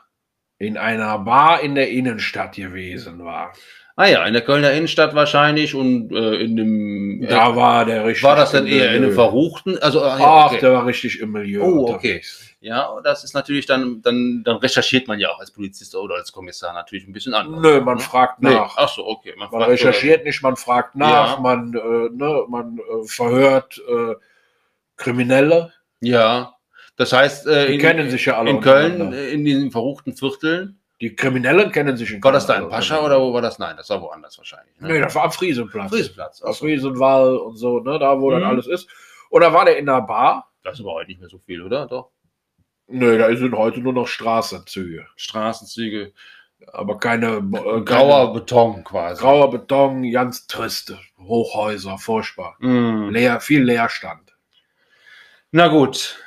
in 0.57 0.77
einer 0.77 1.19
Bar 1.19 1.61
in 1.61 1.75
der 1.75 1.91
Innenstadt 1.91 2.55
gewesen 2.55 3.23
war. 3.23 3.53
Ah 3.95 4.07
ja, 4.07 4.25
in 4.25 4.33
der 4.33 4.41
Kölner 4.41 4.71
Innenstadt 4.71 5.13
wahrscheinlich 5.13 5.75
und 5.75 6.11
äh, 6.11 6.37
in 6.37 6.55
dem. 6.55 7.27
Da 7.29 7.55
war 7.55 7.85
der 7.85 8.03
richtig. 8.07 8.23
war 8.23 8.35
das 8.35 8.51
dann 8.51 8.65
eher 8.65 8.95
in 8.95 9.03
einem 9.03 9.13
verruchten? 9.13 9.77
Also, 9.77 10.01
ah, 10.01 10.17
ja, 10.19 10.25
Ach, 10.25 10.45
okay. 10.51 10.59
der 10.59 10.73
war 10.73 10.87
richtig 10.87 11.19
im 11.19 11.33
Milieu. 11.33 11.61
Oh, 11.61 11.93
okay. 11.93 12.23
Ja, 12.61 12.99
das 13.03 13.23
ist 13.23 13.35
natürlich 13.35 13.67
dann, 13.67 14.01
dann, 14.01 14.41
dann 14.43 14.57
recherchiert 14.57 15.07
man 15.07 15.19
ja 15.19 15.29
auch 15.29 15.39
als 15.39 15.51
Polizist 15.51 15.95
oder 15.95 16.15
als 16.15 16.31
Kommissar 16.31 16.73
natürlich 16.73 17.07
ein 17.07 17.13
bisschen 17.13 17.35
anders. 17.35 17.61
Nö, 17.61 17.81
man 17.81 17.99
fragt 17.99 18.41
Nee. 18.41 18.55
nach. 18.55 18.73
Ach 18.77 18.89
so, 18.89 19.05
okay. 19.05 19.35
Man, 19.37 19.49
Man 19.51 19.61
recherchiert 19.69 20.25
nicht, 20.25 20.41
man 20.41 20.55
fragt 20.57 20.95
nach, 20.95 21.35
Ja. 21.35 21.39
man, 21.39 21.75
äh, 21.75 22.09
ne, 22.11 22.43
man 22.49 22.79
äh, 22.79 23.05
verhört 23.07 23.79
äh, 23.87 24.15
Kriminelle. 24.95 25.73
Ja, 25.99 26.56
das 26.97 27.13
heißt, 27.13 27.47
äh, 27.47 27.67
Die 27.67 27.73
in, 27.75 27.79
kennen 27.79 28.09
sich 28.09 28.25
ja 28.25 28.37
alle. 28.37 28.49
in 28.49 28.59
Köln, 28.61 29.13
äh, 29.13 29.29
in 29.29 29.45
diesen 29.45 29.71
verruchten 29.71 30.13
Vierteln, 30.15 30.79
Die 30.99 31.15
Kriminellen 31.15 31.71
kennen 31.71 31.95
sich 31.95 32.11
in 32.11 32.23
war 32.23 32.31
das 32.31 32.45
da 32.47 32.53
Köln 32.55 32.65
in 32.65 32.69
Pascha 32.71 32.99
oder 33.05 33.21
wo 33.21 33.31
war 33.33 33.41
das? 33.41 33.59
Nein, 33.59 33.77
das 33.77 33.89
war 33.89 34.01
woanders 34.01 34.37
wahrscheinlich. 34.37 34.79
Ne? 34.79 34.87
Nee, 34.89 34.99
das 34.99 35.13
war 35.15 35.23
am 35.25 35.31
Friesenplatz. 35.31 35.89
Friesenplatz. 35.91 36.41
Auf 36.41 36.57
so. 36.57 36.65
Friesenwall 36.65 37.37
und 37.37 37.55
so, 37.55 37.79
ne, 37.79 37.97
da 37.99 38.19
wo 38.19 38.27
Mhm. 38.29 38.33
dann 38.41 38.43
alles 38.43 38.67
ist. 38.67 38.87
Da 39.31 39.53
war 39.53 39.65
der 39.65 39.77
in 39.77 39.85
der 39.85 40.01
Bar. 40.01 40.51
Das 40.63 40.73
ist 40.75 40.81
aber 40.81 40.93
heute 40.93 41.09
nicht 41.11 41.19
mehr 41.19 41.29
so 41.29 41.37
viel, 41.39 41.61
oder? 41.61 41.85
Doch. 41.87 42.09
Nö, 42.87 43.17
da 43.17 43.33
sind 43.35 43.53
heute 43.55 43.79
nur 43.81 43.93
noch 43.93 44.07
Straßenzüge. 44.07 45.05
Straßenzüge, 45.17 46.13
Aber 46.73 46.97
keine 46.97 47.37
äh, 47.37 47.81
grauer 47.81 48.27
keine, 48.27 48.33
Beton 48.33 48.83
quasi. 48.83 49.21
grauer 49.21 49.51
Beton, 49.51 50.09
ganz 50.11 50.47
triste. 50.47 50.97
Hochhäuser, 51.19 51.97
furchtbar. 51.99 52.55
Mm. 52.59 53.09
Leer, 53.09 53.39
viel 53.41 53.61
Leerstand. 53.63 54.35
Na 55.51 55.67
gut, 55.67 56.17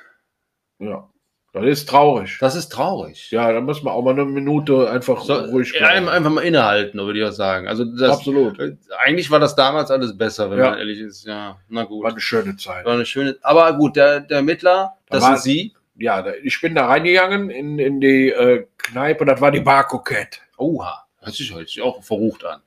Ja. 0.80 1.08
Das 1.52 1.64
ist 1.64 1.88
traurig. 1.88 2.38
das 2.40 2.54
ist 2.54 2.68
traurig. 2.68 3.32
Ja, 3.32 3.50
da 3.52 3.60
muss 3.60 3.82
man 3.82 3.92
auch 3.92 4.02
mal 4.02 4.12
eine 4.12 4.24
Minute 4.24 4.88
einfach 4.88 5.20
So, 5.22 5.34
ruhig 5.34 5.74
ja, 5.78 5.88
einfach, 5.88 6.30
mal 6.30 6.42
innehalten, 6.42 6.96
würde 7.00 7.18
ich 7.18 7.24
auch 7.24 7.32
sagen. 7.32 7.66
Also 7.66 7.84
das, 7.84 8.18
Absolut. 8.18 8.56
äh, 8.60 8.76
eigentlich 9.04 9.32
war 9.32 9.40
das 9.40 9.56
damals 9.56 9.90
alles 9.90 10.16
besser, 10.16 10.48
wenn 10.52 10.60
Ja. 10.60 10.70
man 10.70 10.78
ehrlich 10.78 11.00
ist. 11.00 11.26
Ja, 11.26 11.58
na 11.68 11.82
gut. 11.82 12.04
War 12.04 12.12
eine 12.12 12.20
schöne 12.20 12.56
Zeit. 12.56 12.84
War 12.84 12.94
eine 12.94 13.04
schöne. 13.04 13.36
Aber 13.42 13.72
gut, 13.76 13.96
der, 13.96 14.20
der 14.20 14.36
Ermittler, 14.38 14.94
Da 15.08 15.16
das 15.16 15.22
war- 15.24 15.36
sind 15.38 15.42
Sie. 15.52 15.74
Ja, 15.96 16.24
ich 16.44 16.58
bin 16.60 16.76
da 16.76 16.86
reingegangen 16.86 17.50
in, 17.50 17.78
in 17.80 18.00
die 18.00 18.30
äh, 18.30 18.66
Kneipe, 18.78 19.24
das 19.26 19.40
war 19.40 19.50
die 19.50 19.60
Bar 19.60 19.86
Coquette. 19.88 20.38
Oha, 20.56 21.04
hört 21.20 21.34
sich, 21.34 21.52
sich 21.52 21.82
auch 21.82 22.02
verrucht 22.02 22.44
an. 22.44 22.60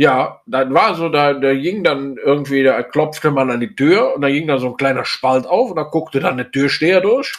Ja, 0.00 0.40
dann 0.46 0.72
war 0.72 0.94
so, 0.94 1.08
da, 1.08 1.32
da 1.34 1.52
ging 1.54 1.82
dann 1.82 2.16
irgendwie, 2.24 2.62
da 2.62 2.84
klopfte 2.84 3.32
man 3.32 3.50
an 3.50 3.58
die 3.58 3.74
Tür 3.74 4.14
und 4.14 4.22
da 4.22 4.28
ging 4.28 4.46
da 4.46 4.58
so 4.58 4.68
ein 4.68 4.76
kleiner 4.76 5.04
Spalt 5.04 5.44
auf 5.44 5.70
und 5.70 5.76
da 5.76 5.82
guckte 5.82 6.20
dann 6.20 6.36
der 6.36 6.52
Türsteher 6.52 7.00
durch 7.00 7.34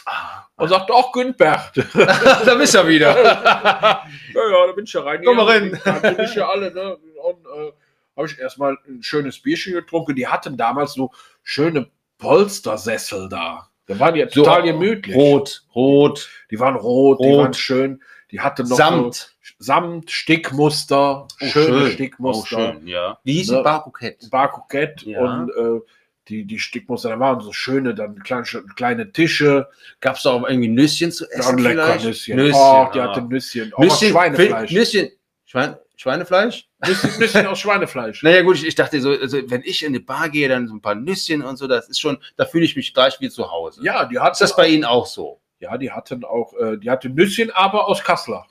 und 0.56 0.68
sagte, 0.68 0.92
ach 0.94 1.10
Güntbert. 1.12 1.72
da 2.44 2.54
bist 2.56 2.74
du 2.74 2.86
wieder. 2.86 3.16
ja, 3.24 4.02
ja, 4.34 4.66
da 4.66 4.72
bin 4.76 4.84
ich 4.84 4.92
ja 4.92 5.00
rein. 5.00 5.22
Komm 5.24 5.38
mal 5.38 5.46
rein. 5.46 5.80
Da 5.82 5.92
bin 6.00 6.20
ich 6.22 6.34
ja 6.34 6.50
alle, 6.50 6.70
ne? 6.74 6.96
Und 6.96 7.46
äh, 7.46 7.72
habe 8.14 8.26
ich 8.26 8.38
erstmal 8.38 8.76
ein 8.86 9.02
schönes 9.02 9.40
Bierchen 9.40 9.72
getrunken. 9.72 10.14
Die 10.14 10.26
hatten 10.28 10.58
damals 10.58 10.92
so 10.92 11.12
schöne 11.42 11.88
Polstersessel 12.18 13.30
da. 13.30 13.68
Da 13.86 13.98
waren 13.98 14.12
die 14.12 14.20
ja 14.20 14.28
So, 14.28 14.42
total 14.44 14.64
gemütlich. 14.64 15.16
Rot, 15.16 15.62
rot, 15.74 16.28
Die 16.50 16.60
waren 16.60 16.76
rot, 16.76 17.20
die 17.20 17.28
Rot. 17.30 17.38
waren 17.38 17.54
schön. 17.54 18.02
Die 18.30 18.40
hatten 18.40 18.68
noch 18.68 18.76
Samt. 18.76 19.14
so 19.14 19.29
Samt, 19.62 20.10
Stickmuster, 20.10 21.28
Oh, 21.40 21.46
schöne 21.46 21.80
schön. 21.82 21.92
Stickmuster. 21.92 22.56
Oh, 22.56 22.72
schön, 22.72 22.86
ja. 22.86 23.18
Wie 23.24 23.34
hieß 23.34 23.50
Ne? 23.50 23.58
die 23.58 23.62
Bar 23.62 23.84
Bouquet? 23.84 24.16
Bar 24.30 24.50
Coquette 24.50 25.08
Ja. 25.08 25.20
und 25.20 25.50
äh, 25.50 25.80
die, 26.28 26.44
die 26.46 26.58
Stickmuster, 26.58 27.10
da 27.10 27.20
waren 27.20 27.40
so 27.40 27.52
schöne, 27.52 27.94
dann 27.94 28.18
kleine, 28.22 28.44
kleine 28.74 29.12
Tische, 29.12 29.68
Gab 30.00 30.16
es 30.16 30.22
da 30.22 30.30
auch 30.30 30.48
irgendwie 30.48 30.68
Nüsschen 30.68 31.12
zu 31.12 31.28
essen? 31.30 31.56
dann 31.56 31.64
lecker 31.64 31.84
vielleicht? 31.86 32.04
Nüsschen. 32.06 32.36
Nüsschen, 32.36 32.54
oh, 32.60 32.88
die 32.94 33.00
ah. 33.00 33.08
hatte 33.10 33.22
Nüsschen. 33.22 33.72
Auch 33.74 33.78
Nüsschen, 33.80 34.08
Schweinefleisch. 34.10 34.70
Nüsschen. 34.72 35.08
Schwein, 35.44 35.76
Schweinefleisch? 35.96 36.68
Nüsschen, 36.86 37.10
Nüsschen 37.18 37.46
aus 37.46 37.58
Schweinefleisch. 37.58 38.22
Naja, 38.22 38.40
gut, 38.42 38.56
ich, 38.56 38.66
ich 38.66 38.74
dachte 38.74 38.98
so, 39.02 39.10
also, 39.10 39.38
wenn 39.50 39.62
ich 39.64 39.82
in 39.82 39.88
eine 39.88 40.00
Bar 40.00 40.30
gehe, 40.30 40.48
dann 40.48 40.68
so 40.68 40.74
ein 40.74 40.80
paar 40.80 40.94
Nüsschen 40.94 41.42
und 41.42 41.56
so, 41.58 41.66
das 41.66 41.88
ist 41.90 42.00
schon, 42.00 42.16
da 42.36 42.46
fühle 42.46 42.64
ich 42.64 42.76
mich 42.76 42.94
gleich 42.94 43.20
wie 43.20 43.28
zu 43.28 43.50
Hause. 43.50 43.82
Ja, 43.84 44.06
die 44.06 44.18
hatten, 44.18 44.32
Ist 44.32 44.40
das 44.40 44.56
bei 44.56 44.68
Ihnen 44.68 44.84
auch 44.84 45.06
so? 45.06 45.40
ja, 45.58 45.76
die 45.76 45.90
hatten 45.90 46.24
auch, 46.24 46.54
äh, 46.54 46.78
die 46.78 46.88
hatte 46.88 47.10
Nüsschen, 47.10 47.50
aber 47.50 47.86
aus 47.88 48.02
Kassler. 48.02 48.46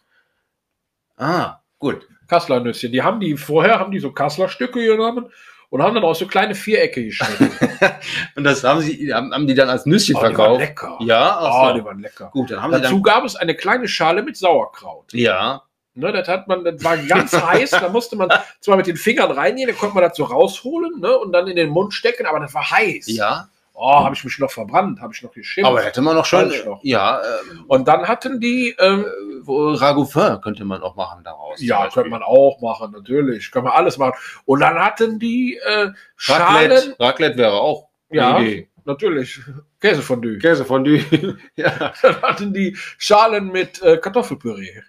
Ah, 1.20 1.60
gut. 1.78 2.08
Kasseler 2.28 2.60
Nüsschen. 2.62 2.92
Die 2.92 3.02
haben 3.04 3.20
die, 3.20 3.38
vorher 3.38 3.80
haben 3.80 3.92
die 3.92 4.00
so 4.00 4.12
Kasseler 4.12 4.50
Stücke 4.50 4.84
genommen 4.86 5.30
und 5.70 5.84
haben 5.84 5.94
dann 5.94 6.04
auch 6.04 6.16
so 6.16 6.26
kleine 6.28 6.56
Vierecke 6.56 7.04
geschnitten. 7.06 7.52
Und 8.36 8.44
das 8.44 8.64
haben 8.64 8.82
sie, 8.82 9.14
haben, 9.14 9.32
haben 9.34 9.46
die 9.46 9.54
dann 9.54 9.70
als 9.70 9.86
Nüsschen 9.86 10.16
Oh, 10.16 10.20
die 10.20 10.24
waren 10.26 10.36
verkauft. 10.36 10.60
lecker. 10.62 10.98
Ja, 11.02 11.40
Oh, 11.42 11.68
so. 11.70 11.74
die 11.80 11.86
waren 11.86 12.00
lecker. 12.00 12.30
gut, 12.34 12.50
dann 12.52 12.62
haben 12.64 12.72
Dazu 12.72 12.94
dann. 12.96 13.04
gab 13.04 13.24
es 13.26 13.36
eine 13.36 13.54
kleine 13.56 13.88
Schale 13.88 14.24
mit 14.24 14.36
Sauerkraut. 14.38 15.14
Ja, 15.14 15.62
Ne, 15.96 16.14
das 16.14 16.28
hat 16.30 16.48
man, 16.48 16.64
das 16.64 16.82
war 16.84 16.96
ganz 16.98 17.34
heiß, 17.46 17.72
da 17.72 17.90
musste 17.90 18.16
man 18.16 18.30
zwar 18.62 18.78
mit 18.78 18.88
den 18.88 18.96
Fingern 18.96 19.32
reingehen, 19.32 19.68
da 19.68 19.76
konnte 19.76 19.96
man 19.96 20.04
das 20.06 20.16
so 20.16 20.24
rausholen 20.24 21.00
ne, 21.02 21.18
und 21.18 21.34
dann 21.34 21.48
in 21.48 21.56
den 21.58 21.70
Mund 21.70 21.94
stecken, 21.94 22.26
aber 22.26 22.40
das 22.40 22.54
war 22.54 22.72
heiß. 22.72 23.08
ja. 23.08 23.50
Oh, 23.82 24.04
habe 24.04 24.14
ich 24.14 24.26
mich 24.26 24.38
noch 24.40 24.52
verbrannt, 24.52 25.00
habe 25.00 25.14
ich 25.14 25.24
noch 25.24 25.32
geschimpft. 25.32 25.70
Aber 25.70 25.82
hätte 25.82 26.02
man 26.02 26.14
noch 26.14 26.26
schon. 26.26 26.52
Noch. 26.66 26.82
Ja, 26.84 27.22
äh, 27.22 27.24
und 27.68 27.88
dann 27.88 28.10
hatten 28.10 28.42
die, 28.42 28.76
ähm, 28.78 29.06
Ragoufin 29.48 30.42
könnte 30.42 30.66
man 30.66 30.82
auch 30.82 30.98
machen 30.98 31.24
daraus. 31.24 31.62
ja, 31.62 31.88
könnte 31.88 32.10
man 32.10 32.22
auch 32.22 32.60
machen, 32.60 32.92
natürlich, 32.92 33.52
können 33.52 33.68
wir 33.68 33.76
alles 33.76 33.98
machen. 33.98 34.20
Und 34.44 34.60
dann 34.60 34.78
hatten 34.78 35.18
die 35.18 35.58
äh, 35.66 35.92
Schalen, 36.18 36.72
Raclette, 36.72 36.96
Raclette 37.00 37.38
wäre 37.38 37.54
auch 37.54 37.88
ja, 38.10 38.40
Idee. 38.40 38.68
natürlich, 38.84 39.40
Käsefondue. 39.80 40.40
Käsefondue. 40.40 41.38
ja. 41.56 41.94
Dann 42.02 42.22
hatten 42.22 42.54
die 42.54 42.76
Schalen 42.98 43.50
mit 43.50 43.82
äh, 43.82 43.98
Kartoffelpüree. 43.98 44.82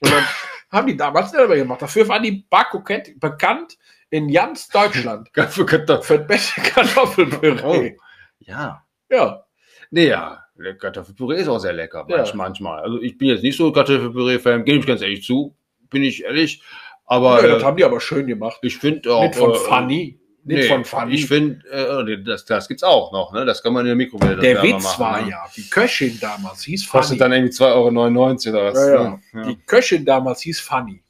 Und 0.00 0.12
dann 0.12 0.24
haben 0.70 0.86
die 0.86 0.96
damals 0.96 1.32
selber 1.32 1.56
gemacht. 1.56 1.82
Dafür 1.82 2.06
war 2.08 2.20
die 2.20 2.44
Bakokette 2.48 3.14
bekannt 3.16 3.78
in 4.10 4.32
ganz 4.32 4.68
Deutschland. 4.68 5.28
Für 5.48 5.66
Kartoffeln. 5.66 6.20
Für 6.20 6.24
beste 6.24 6.60
Kartoffelpüree. 6.60 7.88
Ja. 7.88 8.07
Ja. 8.48 8.84
Ja. 9.90 10.44
der 10.56 10.76
Kartoffelpüree 10.76 11.40
ist 11.40 11.48
auch 11.48 11.58
sehr 11.58 11.72
lecker, 11.72 12.06
Ja. 12.08 12.16
manch, 12.18 12.34
manchmal. 12.34 12.80
Also 12.82 13.00
ich 13.00 13.16
bin 13.18 13.28
jetzt 13.28 13.42
nicht 13.42 13.56
so 13.56 13.70
Kartoffelpüree-Fan, 13.70 14.64
gebe 14.64 14.78
ich 14.78 14.86
ganz 14.86 15.02
ehrlich 15.02 15.22
zu, 15.24 15.54
bin 15.90 16.02
ich 16.02 16.24
ehrlich. 16.24 16.62
Aber 17.04 17.42
ja, 17.42 17.48
das 17.54 17.62
äh, 17.62 17.64
haben 17.64 17.76
die 17.76 17.84
aber 17.84 18.00
schön 18.00 18.26
gemacht. 18.26 18.58
ich 18.62 18.76
finde 18.78 19.14
auch. 19.14 19.22
Nicht 19.22 19.36
von 19.36 19.52
äh, 19.52 19.56
Funny. 19.56 20.20
Nicht 20.44 20.58
Nee, 20.60 20.62
von 20.68 20.84
Funny. 20.84 21.14
Ich 21.14 21.26
finde, 21.26 21.66
äh, 21.70 22.22
das, 22.22 22.44
das 22.46 22.68
gibt's 22.68 22.82
auch 22.82 23.12
noch, 23.12 23.32
ne? 23.32 23.44
Das 23.44 23.62
kann 23.62 23.72
man 23.72 23.82
in 23.82 23.88
der 23.88 23.96
Mikrowelle 23.96 24.36
der 24.36 24.62
Witz 24.62 24.82
machen, 24.82 25.00
war 25.00 25.22
ne? 25.22 25.30
ja, 25.30 25.44
die 25.54 25.68
Köchin 25.68 26.18
damals 26.20 26.62
hieß 26.62 26.86
Funny. 26.86 27.00
Kostet 27.00 27.20
dann 27.20 27.32
irgendwie 27.32 27.52
2,99 27.52 27.66
Euro 27.74 28.56
oder 28.56 28.72
was? 28.72 28.78
Ja, 28.78 28.94
ja. 28.94 29.20
ne? 29.32 29.46
Die 29.48 29.56
Köchin 29.66 30.04
damals 30.04 30.40
hieß 30.40 30.60
Funny. 30.60 31.02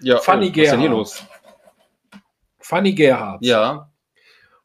ja. 0.00 0.18
Funny 0.18 0.46
oh, 0.46 0.50
was 0.50 0.56
ist 0.58 0.70
denn 0.72 0.80
hier 0.80 0.88
Gerhard. 0.88 0.90
los? 0.90 1.24
Funny 2.60 2.94
Gerhardt. 2.94 3.44
Ja. 3.44 3.90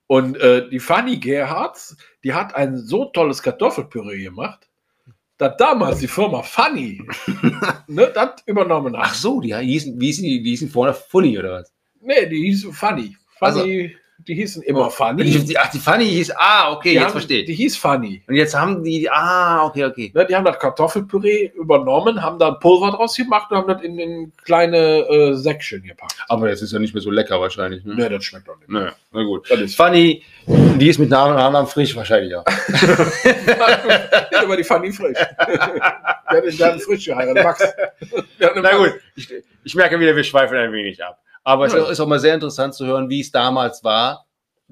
Und 0.07 0.37
äh, 0.37 0.67
die 0.69 0.79
Fanny 0.79 1.17
Gerhardt, 1.17 1.95
die 2.23 2.33
hat 2.33 2.55
ein 2.55 2.77
so 2.77 3.05
tolles 3.05 3.41
Kartoffelpüree 3.41 4.23
gemacht, 4.23 4.69
dass 5.37 5.55
damals 5.57 5.99
die 5.99 6.07
Firma 6.07 6.43
Funny 6.43 7.01
ne, 7.87 8.11
das 8.13 8.43
übernommen 8.45 8.97
hat. 8.97 9.05
Ach 9.07 9.13
so, 9.13 9.39
die 9.39 9.55
hießen, 9.55 9.99
wie 9.99 10.07
hießen 10.07 10.23
die, 10.23 10.43
die 10.43 10.49
hießen 10.51 10.69
vorher 10.69 10.93
Funny 10.93 11.39
oder 11.39 11.53
was? 11.53 11.73
Nee, 12.01 12.27
die 12.27 12.43
hießen 12.43 12.73
Funny. 12.73 13.15
Funny, 13.37 13.95
die 14.27 14.35
hießen 14.35 14.63
immer 14.63 14.89
Funny. 14.89 15.23
Die, 15.23 15.45
die, 15.45 15.57
ach, 15.57 15.69
die 15.69 15.79
Funny 15.79 16.05
hieß, 16.05 16.31
ah, 16.35 16.73
okay, 16.73 16.89
Die 16.89 16.95
jetzt 16.95 17.03
haben, 17.05 17.11
verstehe 17.11 17.39
ich. 17.39 17.45
Die 17.45 17.53
hieß 17.53 17.77
Funny. 17.77 18.23
Und 18.27 18.35
jetzt 18.35 18.55
haben 18.55 18.83
die, 18.83 19.09
ah, 19.09 19.65
okay, 19.65 19.85
okay. 19.85 20.11
Ne, 20.13 20.25
die 20.25 20.35
haben 20.35 20.45
das 20.45 20.59
Kartoffelpüree 20.59 21.51
übernommen, 21.55 22.21
haben 22.21 22.37
da 22.37 22.49
ein 22.49 22.59
Pulver 22.59 22.91
draus 22.91 23.15
gemacht 23.15 23.49
und 23.51 23.57
haben 23.57 23.67
das 23.67 23.81
in, 23.81 23.97
in 23.97 24.33
kleine 24.43 24.77
äh, 24.77 25.33
Säckchen 25.35 25.83
gepackt. 25.83 26.15
Aber 26.27 26.49
das 26.49 26.61
ist 26.61 26.73
ja 26.73 26.79
nicht 26.79 26.93
mehr 26.93 27.01
so 27.01 27.11
lecker 27.11 27.39
wahrscheinlich, 27.39 27.83
ne? 27.85 27.95
Ne, 27.95 28.09
das 28.09 28.23
schmeckt 28.23 28.47
doch 28.47 28.57
nicht. 28.57 28.69
Nö, 28.69 28.89
na 29.11 29.23
gut. 29.23 29.49
Das 29.49 29.59
ist 29.59 29.75
Funny, 29.75 30.21
die 30.47 30.89
ist 30.89 30.99
mit 30.99 31.09
Namen 31.09 31.31
und 31.31 31.37
Namen 31.37 31.67
frisch 31.67 31.95
wahrscheinlich 31.95 32.35
auch. 32.35 32.45
Ja, 34.31 34.41
aber 34.43 34.57
die 34.57 34.63
Fanny 34.63 34.91
frisch. 34.91 35.17
der 35.17 36.37
hat 36.37 36.43
den 36.43 36.57
Jan 36.57 36.79
frisch 36.79 37.05
geheiratet, 37.05 37.43
Max. 37.43 37.63
Na 38.39 38.77
gut, 38.77 38.93
ich, 39.15 39.31
ich 39.63 39.75
merke 39.75 39.99
wieder, 39.99 40.15
wir 40.15 40.23
schweifen 40.23 40.57
ein 40.57 40.71
wenig 40.71 41.03
ab. 41.03 41.19
Aber 41.43 41.65
es 41.65 41.73
Ja. 41.73 41.89
ist 41.89 41.99
auch 41.99 42.07
mal 42.07 42.19
sehr 42.19 42.35
interessant 42.35 42.75
zu 42.75 42.85
hören, 42.85 43.09
wie 43.09 43.21
es 43.21 43.31
damals 43.31 43.83
war. 43.83 44.25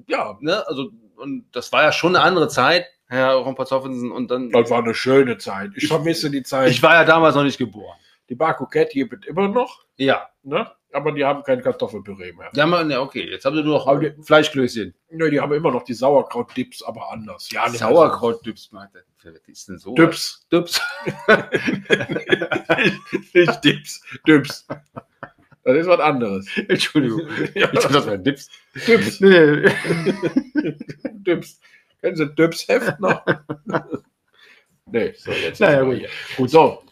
Ja, 0.06 0.36
Ne? 0.40 0.64
Also, 0.68 0.90
und 1.16 1.46
das 1.52 1.72
war 1.72 1.82
ja 1.82 1.92
schon 1.92 2.14
eine 2.14 2.24
andere 2.24 2.48
Zeit, 2.48 2.86
Herr 3.06 3.32
Rompazoffelsen. 3.34 4.12
Und 4.12 4.30
dann, 4.30 4.50
das 4.50 4.70
war 4.70 4.78
eine 4.78 4.94
schöne 4.94 5.38
Zeit. 5.38 5.70
Ich 5.74 5.88
vermisse 5.88 6.30
die 6.30 6.42
Zeit. 6.42 6.70
ich 6.70 6.82
war 6.82 6.94
ja 6.94 7.04
damals 7.04 7.34
noch 7.34 7.42
nicht 7.44 7.58
geboren. 7.58 7.96
die 8.28 8.34
Barcoquette 8.34 8.92
gibt 8.92 9.24
es 9.24 9.30
immer 9.30 9.48
noch, 9.48 9.84
Ja. 9.96 10.28
ne? 10.42 10.70
aber 10.92 11.12
die 11.12 11.24
haben 11.24 11.42
kein 11.42 11.62
Kartoffelpüree 11.62 12.32
mehr. 12.32 12.50
Ja, 12.54 12.66
man, 12.66 12.90
ja, 12.90 13.00
okay, 13.00 13.26
jetzt 13.30 13.44
haben 13.46 13.56
sie 13.56 13.62
nur 13.62 13.78
noch 13.84 14.00
die- 14.00 14.14
Fleischklößchen. 14.22 14.94
Ne, 15.10 15.30
die 15.30 15.40
haben 15.40 15.52
immer 15.54 15.70
noch 15.70 15.82
die 15.82 15.94
Sauerkraut-Dips, 15.94 16.82
aber 16.82 17.10
anders. 17.10 17.50
Ja, 17.50 17.66
nicht 17.68 17.78
Sauerkraut-Dips, 17.78 18.68
was 18.72 18.88
ist 19.46 19.68
denn 19.68 19.78
so? 19.78 19.94
Dips. 19.94 20.46
Dips. 20.52 20.80
nicht 23.34 23.64
Dips. 23.64 24.00
Dips. 24.26 24.66
Das 25.68 25.76
ist 25.82 25.86
was 25.86 26.00
anderes. 26.00 26.46
Entschuldigung. 26.68 27.22
Ja, 27.54 27.68
Ich 27.72 27.80
dachte, 27.80 27.92
das 27.92 28.06
wäre 28.06 28.18
Dips. 28.18 28.48
Dips. 28.86 29.20
Nee. 29.20 29.68
Dips. 31.12 31.60
Kennen 32.00 32.16
Sie 32.16 32.26
Dips-Heft 32.34 32.98
noch? 33.00 33.22
nee, 34.86 35.12
so 35.16 35.30
jetzt. 35.30 35.60
Naja, 35.60 35.82
gut. 35.82 35.96
hier. 35.98 36.08
Gut, 36.36 36.50
so. 36.50 36.82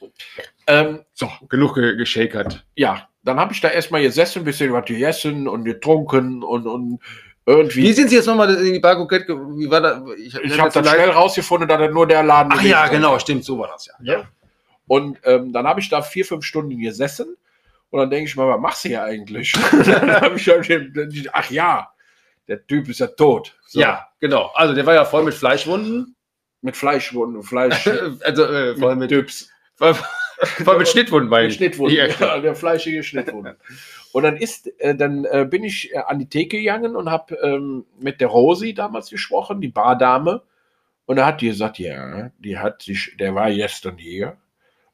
Ähm, 0.66 1.00
So, 1.14 1.30
genug 1.48 1.74
ge 1.74 1.96
geschakert. 1.96 2.66
ja, 2.74 3.08
dann 3.22 3.38
habe 3.40 3.52
ich 3.52 3.60
da 3.60 3.68
erstmal 3.70 4.02
gesessen, 4.02 4.40
ein 4.40 4.44
bisschen 4.44 4.72
was 4.72 4.84
gegessen 4.84 5.48
und 5.48 5.64
getrunken 5.64 6.42
und, 6.42 6.66
und 6.66 6.98
irgendwie. 7.46 7.82
Wie 7.84 7.92
sind 7.92 8.10
Sie 8.10 8.16
jetzt 8.16 8.26
nochmal 8.26 8.54
in 8.56 8.74
die 8.74 8.80
Barcoquette? 8.80 9.26
ge- 9.26 9.36
Wie 9.36 9.70
war 9.70 9.80
da? 9.80 10.04
ich 10.18 10.34
habe 10.34 10.70
dann 10.70 10.84
schnell 10.84 11.10
rausgefunden, 11.10 11.68
dass 11.68 11.78
das 11.78 11.92
nur 11.94 12.06
der 12.06 12.22
Laden 12.24 12.52
Ach 12.54 12.62
ja, 12.62 12.88
genau, 12.88 13.18
stimmt, 13.18 13.44
so 13.44 13.58
war 13.58 13.68
das 13.68 13.86
ja. 13.86 13.94
Ja. 14.02 14.28
Und 14.86 15.18
ähm, 15.24 15.52
dann 15.52 15.66
habe 15.66 15.80
ich 15.80 15.88
da 15.88 16.02
vier, 16.02 16.24
fünf 16.26 16.44
Stunden 16.44 16.78
gesessen 16.78 17.36
und 17.96 18.02
dann 18.02 18.10
denke 18.10 18.28
ich 18.28 18.36
mal, 18.36 18.46
was 18.46 18.60
machst 18.60 18.84
du 18.84 18.90
hier 18.90 19.02
eigentlich? 19.04 19.52
dann 19.86 20.20
habe 20.20 20.36
ich 20.36 20.44
schon, 20.44 20.62
ach 21.32 21.50
ja, 21.50 21.88
der 22.46 22.66
Typ 22.66 22.90
ist 22.90 23.00
ja 23.00 23.06
tot. 23.06 23.56
So, 23.66 23.80
Ja, 23.80 24.06
genau. 24.20 24.52
Also 24.54 24.74
der 24.74 24.84
war 24.84 24.92
ja 24.92 25.06
voll 25.06 25.24
mit 25.24 25.32
Fleischwunden. 25.32 26.14
Mit 26.60 26.76
Fleischwunden, 26.76 27.42
Fleisch. 27.42 27.86
also 28.22 28.44
äh, 28.44 28.76
voll 28.76 28.96
mit, 28.96 29.08
Typs. 29.08 29.48
voll, 29.76 29.94
voll 30.62 30.76
mit 30.76 30.88
Schnittwunden 30.88 31.30
bei 31.30 31.44
Mit 31.44 31.54
Schnittwunden. 31.54 31.96
Ja. 31.96 32.06
Ja, 32.06 32.38
der 32.38 32.54
fleischige 32.54 33.02
Schnittwunden. 33.02 33.56
Und 34.12 34.22
dann 34.24 34.36
ist, 34.36 34.66
äh, 34.78 34.94
dann 34.94 35.24
äh, 35.24 35.46
bin 35.48 35.64
ich 35.64 35.94
äh, 35.94 35.98
an 35.98 36.18
die 36.18 36.28
Theke 36.28 36.58
gegangen 36.58 36.96
und 36.96 37.10
habe 37.10 37.34
ähm, 37.36 37.86
mit 37.98 38.20
der 38.20 38.28
Rosi 38.28 38.74
damals 38.74 39.08
gesprochen, 39.08 39.62
die 39.62 39.68
Bardame. 39.68 40.42
Und 41.06 41.16
da 41.16 41.24
hat 41.24 41.40
die 41.40 41.48
gesagt, 41.48 41.78
ja, 41.78 42.30
die 42.40 42.58
hat 42.58 42.82
sich, 42.82 43.16
der 43.18 43.34
war 43.34 43.50
gestern 43.50 43.96
hier 43.96 44.36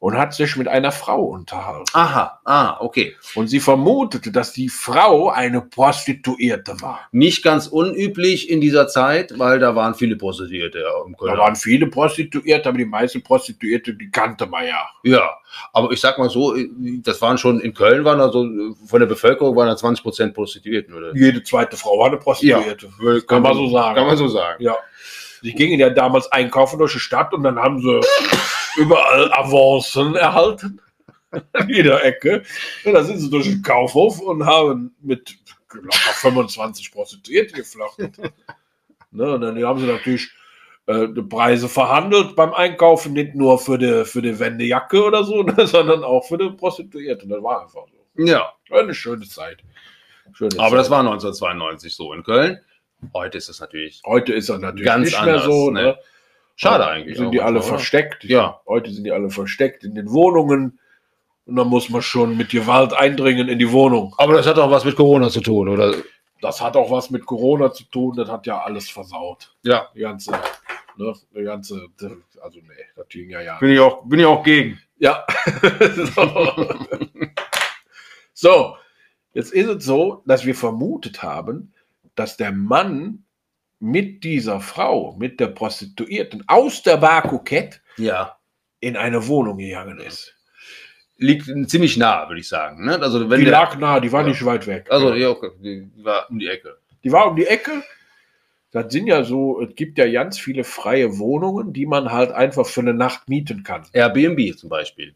und 0.03 0.17
hat 0.17 0.33
sich 0.33 0.57
mit 0.57 0.67
einer 0.67 0.91
Frau 0.91 1.21
unterhalten. 1.23 1.89
Aha, 1.93 2.41
ah, 2.43 2.75
okay. 2.81 3.15
Und 3.35 3.47
sie 3.47 3.61
vermutete, 3.61 4.33
dass 4.33 4.51
die 4.51 4.67
Frau 4.67 5.29
eine 5.29 5.61
Prostituierte 5.61 6.75
war. 6.81 7.07
Nicht 7.13 7.41
ganz 7.41 7.67
unüblich 7.67 8.49
in 8.49 8.59
dieser 8.59 8.89
Zeit, 8.89 9.39
weil 9.39 9.59
da 9.59 9.77
waren 9.77 9.95
viele 9.95 10.17
Prostituierte 10.17 10.83
im 11.05 11.13
Da 11.13 11.17
Köln. 11.19 11.37
waren 11.37 11.55
viele 11.55 11.87
Prostituierte, 11.87 12.67
aber 12.67 12.79
die 12.79 12.83
meisten 12.85 13.23
Prostituierte, 13.23 13.93
die 13.93 14.11
kannte 14.11 14.45
man 14.45 14.67
ja. 14.67 14.89
Ja, 15.03 15.37
aber 15.71 15.89
ich 15.93 16.01
sag 16.01 16.17
mal 16.17 16.29
so, 16.29 16.53
das 17.01 17.21
waren 17.21 17.37
schon 17.37 17.61
in 17.61 17.73
Köln 17.73 18.03
waren 18.03 18.19
also 18.19 18.45
von 18.85 18.99
der 18.99 19.07
Bevölkerung 19.07 19.55
waren 19.55 19.69
da 19.69 19.77
20 19.77 20.03
Prozent 20.03 20.33
Prostituierten, 20.33 20.93
oder? 20.95 21.15
Jede 21.15 21.41
zweite 21.43 21.77
Frau 21.77 21.97
war 21.99 22.07
eine 22.07 22.17
Prostituierte. 22.17 22.89
kann 23.25 23.41
man 23.41 23.55
so 23.55 23.69
sagen. 23.69 23.95
Kann 23.95 24.07
man 24.07 24.17
so 24.17 24.27
sagen. 24.27 24.61
Ja. 24.61 24.75
Sie 25.41 25.53
gingen 25.53 25.79
ja 25.79 25.89
damals 25.89 26.29
einkaufen 26.31 26.77
durch 26.79 26.91
die 26.91 26.99
Stadt 26.99 27.33
und 27.33 27.43
dann 27.43 27.57
haben 27.57 27.79
sie 27.79 28.01
überall 28.77 29.31
Avancen 29.33 30.15
erhalten. 30.15 30.79
An 31.31 31.41
jeder 31.69 32.03
Ecke. 32.03 32.43
Und 32.85 32.93
da 32.93 33.03
sind 33.03 33.19
sie 33.19 33.29
durch 33.29 33.45
den 33.45 33.61
Kaufhof 33.63 34.19
und 34.19 34.45
haben 34.45 34.95
mit 35.01 35.35
locker 35.73 36.13
25 36.13 36.91
Prostituierte 36.91 37.53
geflachtet. 37.55 38.17
ne, 39.11 39.33
und 39.33 39.41
dann 39.41 39.63
haben 39.63 39.79
sie 39.79 39.87
natürlich 39.87 40.31
äh, 40.85 41.07
die 41.07 41.23
Preise 41.23 41.67
verhandelt 41.69 42.35
beim 42.35 42.53
Einkaufen, 42.53 43.13
nicht 43.13 43.33
nur 43.33 43.57
für 43.57 43.77
die, 43.79 44.05
für 44.05 44.21
die 44.21 44.37
Wendejacke 44.37 45.03
oder 45.03 45.23
so, 45.23 45.41
ne, 45.43 45.65
sondern 45.65 46.03
auch 46.03 46.25
für 46.27 46.37
die 46.37 46.49
Prostituierte. 46.51 47.27
Das 47.27 47.41
war 47.41 47.63
einfach 47.63 47.87
so. 47.87 48.23
Ja, 48.23 48.53
Eine 48.69 48.93
schöne 48.93 49.25
Zeit. 49.27 49.63
Schöne 50.33 50.51
aber 50.59 50.69
Zeit. 50.69 50.79
das 50.79 50.89
war 50.91 50.99
1992 50.99 51.95
so 51.95 52.13
in 52.13 52.23
Köln. 52.23 52.59
Heute 53.13 53.37
ist 53.37 53.49
es 53.49 53.59
natürlich 53.59 54.01
Heute 54.05 54.33
ist 54.33 54.49
er 54.49 54.59
natürlich 54.59 54.85
Ganz 54.85 55.13
anders, 55.15 55.43
so. 55.45 55.71
ne? 55.71 55.97
Schade 56.55 56.87
eigentlich. 56.87 57.17
Sind 57.17 57.31
die 57.31 57.41
alle 57.41 57.59
oder? 57.59 57.67
versteckt? 57.67 58.23
Ja. 58.23 58.61
Heute 58.67 58.91
sind 58.91 59.03
die 59.03 59.11
alle 59.11 59.29
versteckt 59.29 59.83
in 59.83 59.95
den 59.95 60.11
Wohnungen. 60.11 60.79
Und 61.45 61.55
dann 61.57 61.67
muss 61.67 61.89
man 61.89 62.01
schon 62.01 62.37
mit 62.37 62.49
Gewalt 62.49 62.93
eindringen 62.93 63.49
in 63.49 63.59
die 63.59 63.71
Wohnung. 63.71 64.15
Aber 64.17 64.33
das 64.33 64.47
hat 64.47 64.57
auch 64.59 64.71
was 64.71 64.85
mit 64.85 64.95
Corona 64.95 65.29
zu 65.29 65.41
tun, 65.41 65.67
oder? 65.67 65.93
Das 66.41 66.61
hat 66.61 66.77
auch 66.77 66.89
was 66.89 67.09
mit 67.09 67.25
Corona 67.25 67.73
zu 67.73 67.83
tun. 67.85 68.15
Das 68.15 68.29
hat 68.29 68.45
ja 68.45 68.61
alles 68.61 68.89
versaut. 68.89 69.53
Ja, 69.63 69.87
Die 69.93 69.99
ganze, 69.99 70.31
ne, 70.97 71.13
die 71.35 71.43
ganze, 71.43 71.87
also 72.41 72.59
nee, 72.59 72.85
das 72.95 73.07
ging 73.09 73.29
ja 73.29 73.41
ja. 73.41 73.57
bin 73.59 73.71
ich 73.71 73.79
auch, 73.79 74.03
bin 74.05 74.19
ich 74.19 74.25
auch 74.25 74.43
gegen. 74.43 74.79
Ja. 74.99 75.25
so. 76.15 76.65
so, 78.33 78.77
jetzt 79.33 79.51
ist 79.51 79.67
es 79.67 79.85
so, 79.85 80.23
dass 80.25 80.45
wir 80.45 80.55
vermutet 80.55 81.23
haben, 81.23 81.73
dass 82.15 82.37
der 82.37 82.53
Mann 82.53 83.25
mit 83.83 84.23
dieser 84.23 84.61
Frau, 84.61 85.13
mit 85.19 85.41
der 85.41 85.47
Prostituierten 85.47 86.45
aus 86.47 86.83
der 86.83 86.95
Bar 86.97 87.23
Kokett 87.23 87.81
Ja. 87.97 88.37
in 88.79 88.95
eine 88.95 89.27
Wohnung 89.27 89.57
gegangen 89.57 89.99
ist. 89.99 90.33
liegt 91.17 91.45
ziemlich 91.69 91.95
nah, 91.97 92.27
würde 92.27 92.39
ich 92.41 92.47
sagen. 92.49 92.85
Ne? 92.85 92.99
Also 93.01 93.29
wenn 93.29 93.39
die 93.39 93.45
der, 93.45 93.51
lag 93.51 93.77
nah, 93.77 93.99
die 93.99 94.11
war 94.11 94.21
Ja. 94.21 94.27
nicht 94.29 94.43
weit 94.45 94.67
weg. 94.67 94.87
also 94.89 95.13
ja, 95.13 95.29
okay, 95.29 95.51
die 95.61 95.89
war 96.03 96.29
um 96.29 96.39
die 96.39 96.47
Ecke. 96.47 96.77
Die 97.03 97.11
war 97.11 97.27
um 97.29 97.35
die 97.35 97.45
Ecke. 97.45 97.83
Das 98.71 98.91
sind 98.91 99.05
ja 99.07 99.23
so, 99.23 99.61
es 99.61 99.75
gibt 99.75 99.97
ja 99.97 100.09
ganz 100.11 100.39
viele 100.39 100.63
freie 100.63 101.19
Wohnungen, 101.19 101.71
die 101.73 101.85
man 101.85 102.11
halt 102.11 102.31
einfach 102.31 102.65
für 102.65 102.81
eine 102.81 102.93
Nacht 102.93 103.29
mieten 103.29 103.63
kann. 103.63 103.85
Airbnb 103.93 104.57
zum 104.57 104.69
Beispiel. 104.69 105.13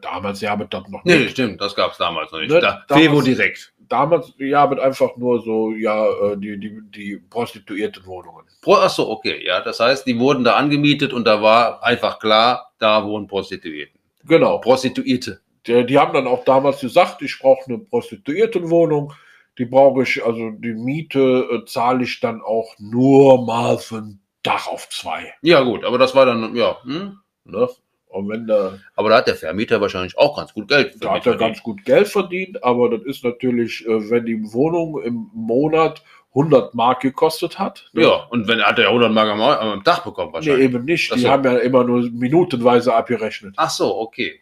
Damals 0.00 0.40
ja 0.40 0.56
mit 0.56 0.72
das 0.72 0.88
noch 0.88 1.04
Nee, 1.04 1.18
nicht. 1.18 1.32
stimmt, 1.32 1.60
das 1.60 1.74
gab 1.76 1.92
es 1.92 1.98
damals 1.98 2.32
noch 2.32 2.40
nicht. 2.40 2.50
Ne, 2.50 2.60
da, 2.60 2.84
Fevo 2.88 3.20
direkt. 3.20 3.72
Damals 3.88 4.32
ja 4.38 4.66
mit 4.66 4.80
einfach 4.80 5.16
nur 5.16 5.42
so, 5.42 5.72
ja, 5.72 6.06
äh, 6.06 6.36
die, 6.36 6.58
die, 6.58 6.80
die 6.94 7.16
prostituierten 7.16 8.04
Wohnungen. 8.06 8.44
Pro, 8.62 8.74
ach 8.74 8.90
so, 8.90 9.08
okay, 9.10 9.44
ja. 9.44 9.60
Das 9.60 9.80
heißt, 9.80 10.06
die 10.06 10.18
wurden 10.18 10.44
da 10.44 10.54
angemietet 10.54 11.12
und 11.12 11.26
da 11.26 11.40
war 11.42 11.82
einfach 11.82 12.18
klar, 12.18 12.72
da 12.78 13.04
wohnen 13.04 13.26
Prostituierten. 13.26 14.00
Genau. 14.24 14.58
Prostituierte. 14.58 15.40
Die, 15.66 15.86
die 15.86 15.98
haben 15.98 16.14
dann 16.14 16.26
auch 16.26 16.44
damals 16.44 16.80
gesagt, 16.80 17.22
ich 17.22 17.38
brauche 17.38 17.66
eine 17.66 17.78
Prostituiertenwohnung. 17.78 19.12
Die 19.58 19.64
brauche 19.64 20.02
ich, 20.02 20.24
also 20.24 20.50
die 20.50 20.74
Miete 20.74 21.48
äh, 21.50 21.64
zahle 21.64 22.04
ich 22.04 22.20
dann 22.20 22.42
auch 22.42 22.74
nur 22.78 23.44
mal 23.46 23.78
für 23.78 23.96
ein 23.96 24.20
Dach 24.42 24.68
auf 24.68 24.88
zwei. 24.90 25.34
Ja, 25.42 25.62
gut, 25.62 25.84
aber 25.84 25.98
das 25.98 26.14
war 26.14 26.26
dann, 26.26 26.54
ja. 26.54 26.76
Hm? 26.84 27.18
Ne? 27.44 27.68
Und 28.16 28.28
wenn 28.28 28.46
da, 28.46 28.78
Aber 28.96 29.10
da 29.10 29.18
hat 29.18 29.26
der 29.26 29.34
Vermieter 29.36 29.80
wahrscheinlich 29.80 30.16
auch 30.18 30.36
ganz 30.36 30.52
gut 30.52 30.68
Geld 30.68 30.94
da 31.00 31.12
hat 31.14 31.26
er 31.26 31.36
ganz 31.36 31.62
gut 31.62 31.84
Geld 31.84 32.08
verdient, 32.08 32.62
aber 32.64 32.90
das 32.90 33.02
ist 33.04 33.24
natürlich, 33.24 33.86
äh, 33.86 34.10
wenn 34.10 34.24
die 34.26 34.40
Wohnung 34.52 35.00
im 35.02 35.28
Monat 35.34 36.02
100 36.34 36.74
Mark 36.74 37.00
gekostet 37.00 37.58
hat. 37.58 37.88
ne? 37.92 38.02
Ja, 38.02 38.26
und 38.30 38.46
wenn 38.48 38.60
hat 38.62 38.78
er 38.78 38.88
100 38.88 39.10
Mark 39.12 39.28
am, 39.30 39.40
am 39.40 39.84
Tag 39.84 40.04
bekommen 40.04 40.28
Nee, 40.30 40.34
wahrscheinlich. 40.34 40.64
eben 40.64 40.84
nicht. 40.84 41.10
Ach 41.12 41.16
Die 41.16 41.22
so. 41.22 41.30
haben 41.30 41.44
ja 41.44 41.56
immer 41.58 41.84
nur 41.84 42.02
minutenweise 42.10 42.94
abgerechnet. 42.94 43.54
Ach 43.56 43.70
so, 43.70 43.96
okay. 43.98 44.40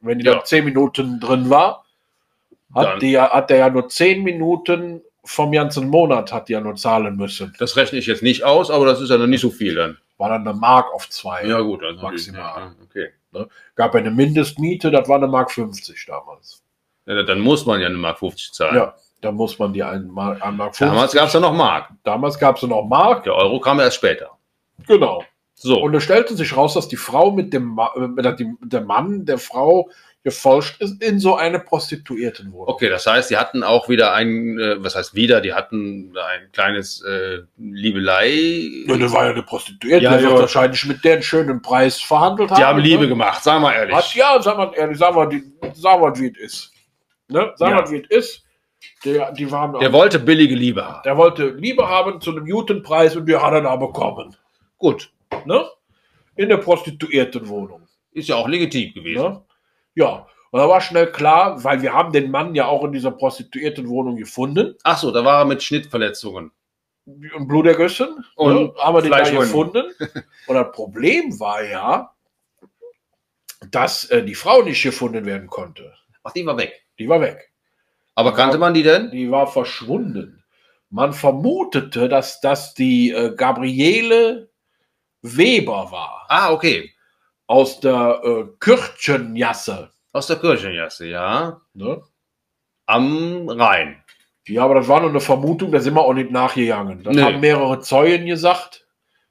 Wenn 0.00 0.18
die 0.18 0.24
Ja. 0.26 0.34
dann 0.36 0.44
10 0.44 0.64
Minuten 0.64 1.20
drin 1.20 1.50
war, 1.50 1.84
hat, 2.74 2.86
Dann- 2.86 3.00
die, 3.00 3.10
ja- 3.12 3.30
hat 3.30 3.50
der 3.50 3.58
ja 3.58 3.70
nur 3.70 3.88
10 3.88 4.22
Minuten 4.22 5.02
vom 5.26 5.52
ganzen 5.52 5.88
Monat 5.88 6.32
hat 6.32 6.48
die 6.48 6.52
ja 6.52 6.60
nur 6.60 6.74
zahlen 6.76 7.16
müssen. 7.16 7.54
Das 7.58 7.76
rechne 7.76 7.98
ich 7.98 8.06
jetzt 8.06 8.22
nicht 8.22 8.44
aus, 8.44 8.70
aber 8.70 8.84
das 8.84 9.00
ist 9.00 9.08
ja 9.10 9.16
noch 9.16 9.26
nicht 9.26 9.40
so 9.40 9.48
viel 9.50 9.74
dann. 9.74 9.96
War 10.16 10.28
dann 10.28 10.46
eine 10.46 10.56
Mark 10.56 10.92
auf 10.94 11.08
zwei. 11.08 11.44
Ja, 11.44 11.60
gut. 11.60 11.82
Also 11.82 12.02
Maximal. 12.02 12.60
Ja, 12.60 12.74
okay. 12.82 13.48
Gab 13.74 13.94
ja 13.94 14.00
eine 14.00 14.10
Mindestmiete, 14.10 14.90
das 14.90 15.08
war 15.08 15.16
eine 15.16 15.26
Mark 15.26 15.50
50 15.50 16.06
damals. 16.06 16.62
Ja, 17.06 17.22
dann 17.22 17.40
muss 17.40 17.66
man 17.66 17.80
ja 17.80 17.88
eine 17.88 17.98
Mark 17.98 18.20
50 18.20 18.52
zahlen. 18.52 18.76
Ja, 18.76 18.94
da 19.20 19.32
muss 19.32 19.58
man 19.58 19.72
die 19.72 19.82
einen 19.82 20.08
Mark, 20.08 20.40
einen 20.42 20.56
Mark 20.56 20.76
50. 20.76 20.94
Damals 20.94 21.12
gab 21.12 21.26
es 21.26 21.32
ja 21.34 21.40
noch 21.40 21.52
Mark. 21.52 21.90
damals 22.04 22.38
gab 22.38 22.56
es 22.56 22.62
noch 22.62 22.84
Mark. 22.84 23.24
Der 23.24 23.34
Euro 23.34 23.58
kam 23.60 23.80
erst 23.80 23.96
später. 23.96 24.30
Genau. 24.86 25.24
So. 25.54 25.80
Und 25.80 25.94
es 25.94 26.02
stellte 26.02 26.34
sich 26.36 26.56
raus, 26.56 26.74
dass 26.74 26.88
die 26.88 26.96
Frau 26.96 27.30
mit 27.30 27.52
dem 27.52 27.64
Ma 27.74 27.92
äh, 27.96 28.36
die, 28.36 28.54
der 28.60 28.82
Mann 28.82 29.24
der 29.24 29.38
Frau 29.38 29.88
gefolgt 30.24 30.76
ist 30.80 31.02
in 31.02 31.20
so 31.20 31.36
eine 31.36 31.60
Prostituiertenwohnung. 31.60 32.66
Okay, 32.68 32.88
das 32.88 33.06
heißt, 33.06 33.30
die 33.30 33.36
hatten 33.36 33.62
auch 33.62 33.88
wieder 33.90 34.14
ein, 34.14 34.58
äh, 34.58 34.82
was 34.82 34.94
heißt 34.96 35.14
wieder, 35.14 35.40
die 35.42 35.52
hatten 35.52 36.14
ein 36.16 36.50
kleines 36.52 37.02
äh, 37.02 37.40
Liebelei. 37.58 38.30
Ja, 38.86 38.96
das 38.96 39.12
war 39.12 39.26
ja 39.26 39.30
eine 39.32 39.42
Prostituierte, 39.42 40.02
Ja, 40.02 40.16
die 40.16 40.24
ja. 40.24 40.32
wahrscheinlich 40.38 40.84
mit 40.86 41.04
der 41.04 41.14
einen 41.14 41.22
schönen 41.22 41.60
Preis 41.62 42.00
verhandelt 42.00 42.50
die 42.50 42.54
haben 42.64 42.78
ne? 42.78 42.84
Liebe 42.84 43.06
gemacht, 43.06 43.44
sagen 43.44 43.62
wir 43.62 43.74
ehrlich. 43.74 43.94
Hat, 43.94 44.14
ja, 44.14 44.40
sag 44.40 44.56
mal 44.56 44.72
ehrlich, 44.74 44.98
sag 44.98 45.14
mal, 45.14 45.26
die, 45.28 45.42
sag 45.74 46.00
mal 46.00 46.18
wie 46.18 46.28
es 46.28 46.38
ist. 46.38 46.72
Ne? 47.28 47.52
Sag 47.56 47.68
Ja. 47.70 47.76
mal, 47.76 47.90
wie 47.90 47.98
es 47.98 48.10
ist. 48.10 48.40
Der, 49.04 49.32
die 49.32 49.50
waren 49.50 49.78
Der 49.80 49.92
wollte 49.92 50.18
billige 50.18 50.54
Liebe 50.54 50.84
haben. 50.86 51.02
der 51.04 51.16
wollte 51.16 51.48
Liebe 51.50 51.86
haben 51.88 52.20
zu 52.20 52.30
einem 52.30 52.46
guten 52.46 52.82
Preis 52.82 53.14
und 53.16 53.26
die 53.26 53.36
hat 53.36 53.52
er 53.52 53.60
da 53.62 53.76
bekommen. 53.76 54.34
Gut, 54.78 55.10
Ne? 55.44 55.64
In 56.36 56.48
der 56.48 56.56
Prostituiertenwohnung. 56.58 57.82
ist 58.12 58.28
ja 58.28 58.36
auch 58.36 58.48
legitim 58.48 58.92
gewesen. 58.94 59.22
Ne? 59.22 59.42
Ja, 59.94 60.26
und 60.50 60.60
da 60.60 60.68
war 60.68 60.80
schnell 60.80 61.10
klar, 61.10 61.64
weil 61.64 61.82
wir 61.82 61.92
haben 61.92 62.12
den 62.12 62.30
Mann 62.30 62.54
ja 62.54 62.66
auch 62.66 62.84
in 62.84 62.92
dieser 62.92 63.10
Prostituiertenwohnung 63.10 64.16
gefunden. 64.16 64.76
Ach 64.84 64.98
so, 64.98 65.10
da 65.10 65.24
war 65.24 65.40
er 65.40 65.44
mit 65.44 65.62
Schnittverletzungen. 65.62 66.52
Und 67.06 67.48
Blutergüssen. 67.48 68.24
Und 68.36 68.54
ne? 68.54 68.74
Haben 68.78 68.94
wir 68.94 69.02
den 69.02 69.10
da 69.10 69.28
gefunden. 69.28 69.84
Und 70.46 70.54
das 70.54 70.72
Problem 70.72 71.38
war 71.40 71.62
ja, 71.64 72.14
dass 73.70 74.04
äh, 74.10 74.22
die 74.22 74.34
Frau 74.34 74.62
nicht 74.62 74.82
gefunden 74.82 75.26
werden 75.26 75.48
konnte. 75.48 75.92
Ach, 76.22 76.32
die 76.32 76.46
war 76.46 76.56
weg. 76.56 76.84
Die 76.98 77.08
war 77.08 77.20
weg. 77.20 77.50
Aber 78.14 78.32
kannte 78.32 78.58
man 78.58 78.74
die 78.74 78.82
denn? 78.82 79.10
Die 79.10 79.30
war 79.30 79.46
verschwunden. 79.46 80.44
Man 80.88 81.12
vermutete, 81.12 82.08
dass 82.08 82.40
das 82.40 82.74
die 82.74 83.10
äh, 83.10 83.34
Gabriele 83.34 84.50
Weber 85.22 85.90
war. 85.90 86.26
Ah, 86.28 86.52
okay. 86.52 86.93
Aus 87.46 87.80
der 87.80 88.20
äh, 88.24 88.44
Kürtchenjasse. 88.60 89.90
Aus 90.12 90.26
der 90.28 90.36
Kirchenjasse, 90.36 91.06
ja. 91.06 91.60
Ne? 91.74 92.00
Am 92.86 93.48
Rhein. 93.48 94.02
Ja, 94.46 94.64
aber 94.64 94.74
das 94.74 94.88
war 94.88 95.00
nur 95.00 95.10
eine 95.10 95.20
Vermutung, 95.20 95.72
da 95.72 95.80
sind 95.80 95.94
wir 95.94 96.02
auch 96.02 96.12
nicht 96.12 96.30
nachgegangen. 96.30 97.02
Das 97.02 97.14
Nee. 97.16 97.22
haben 97.22 97.40
mehrere 97.40 97.80
Zeugen 97.80 98.26
gesagt, 98.26 98.86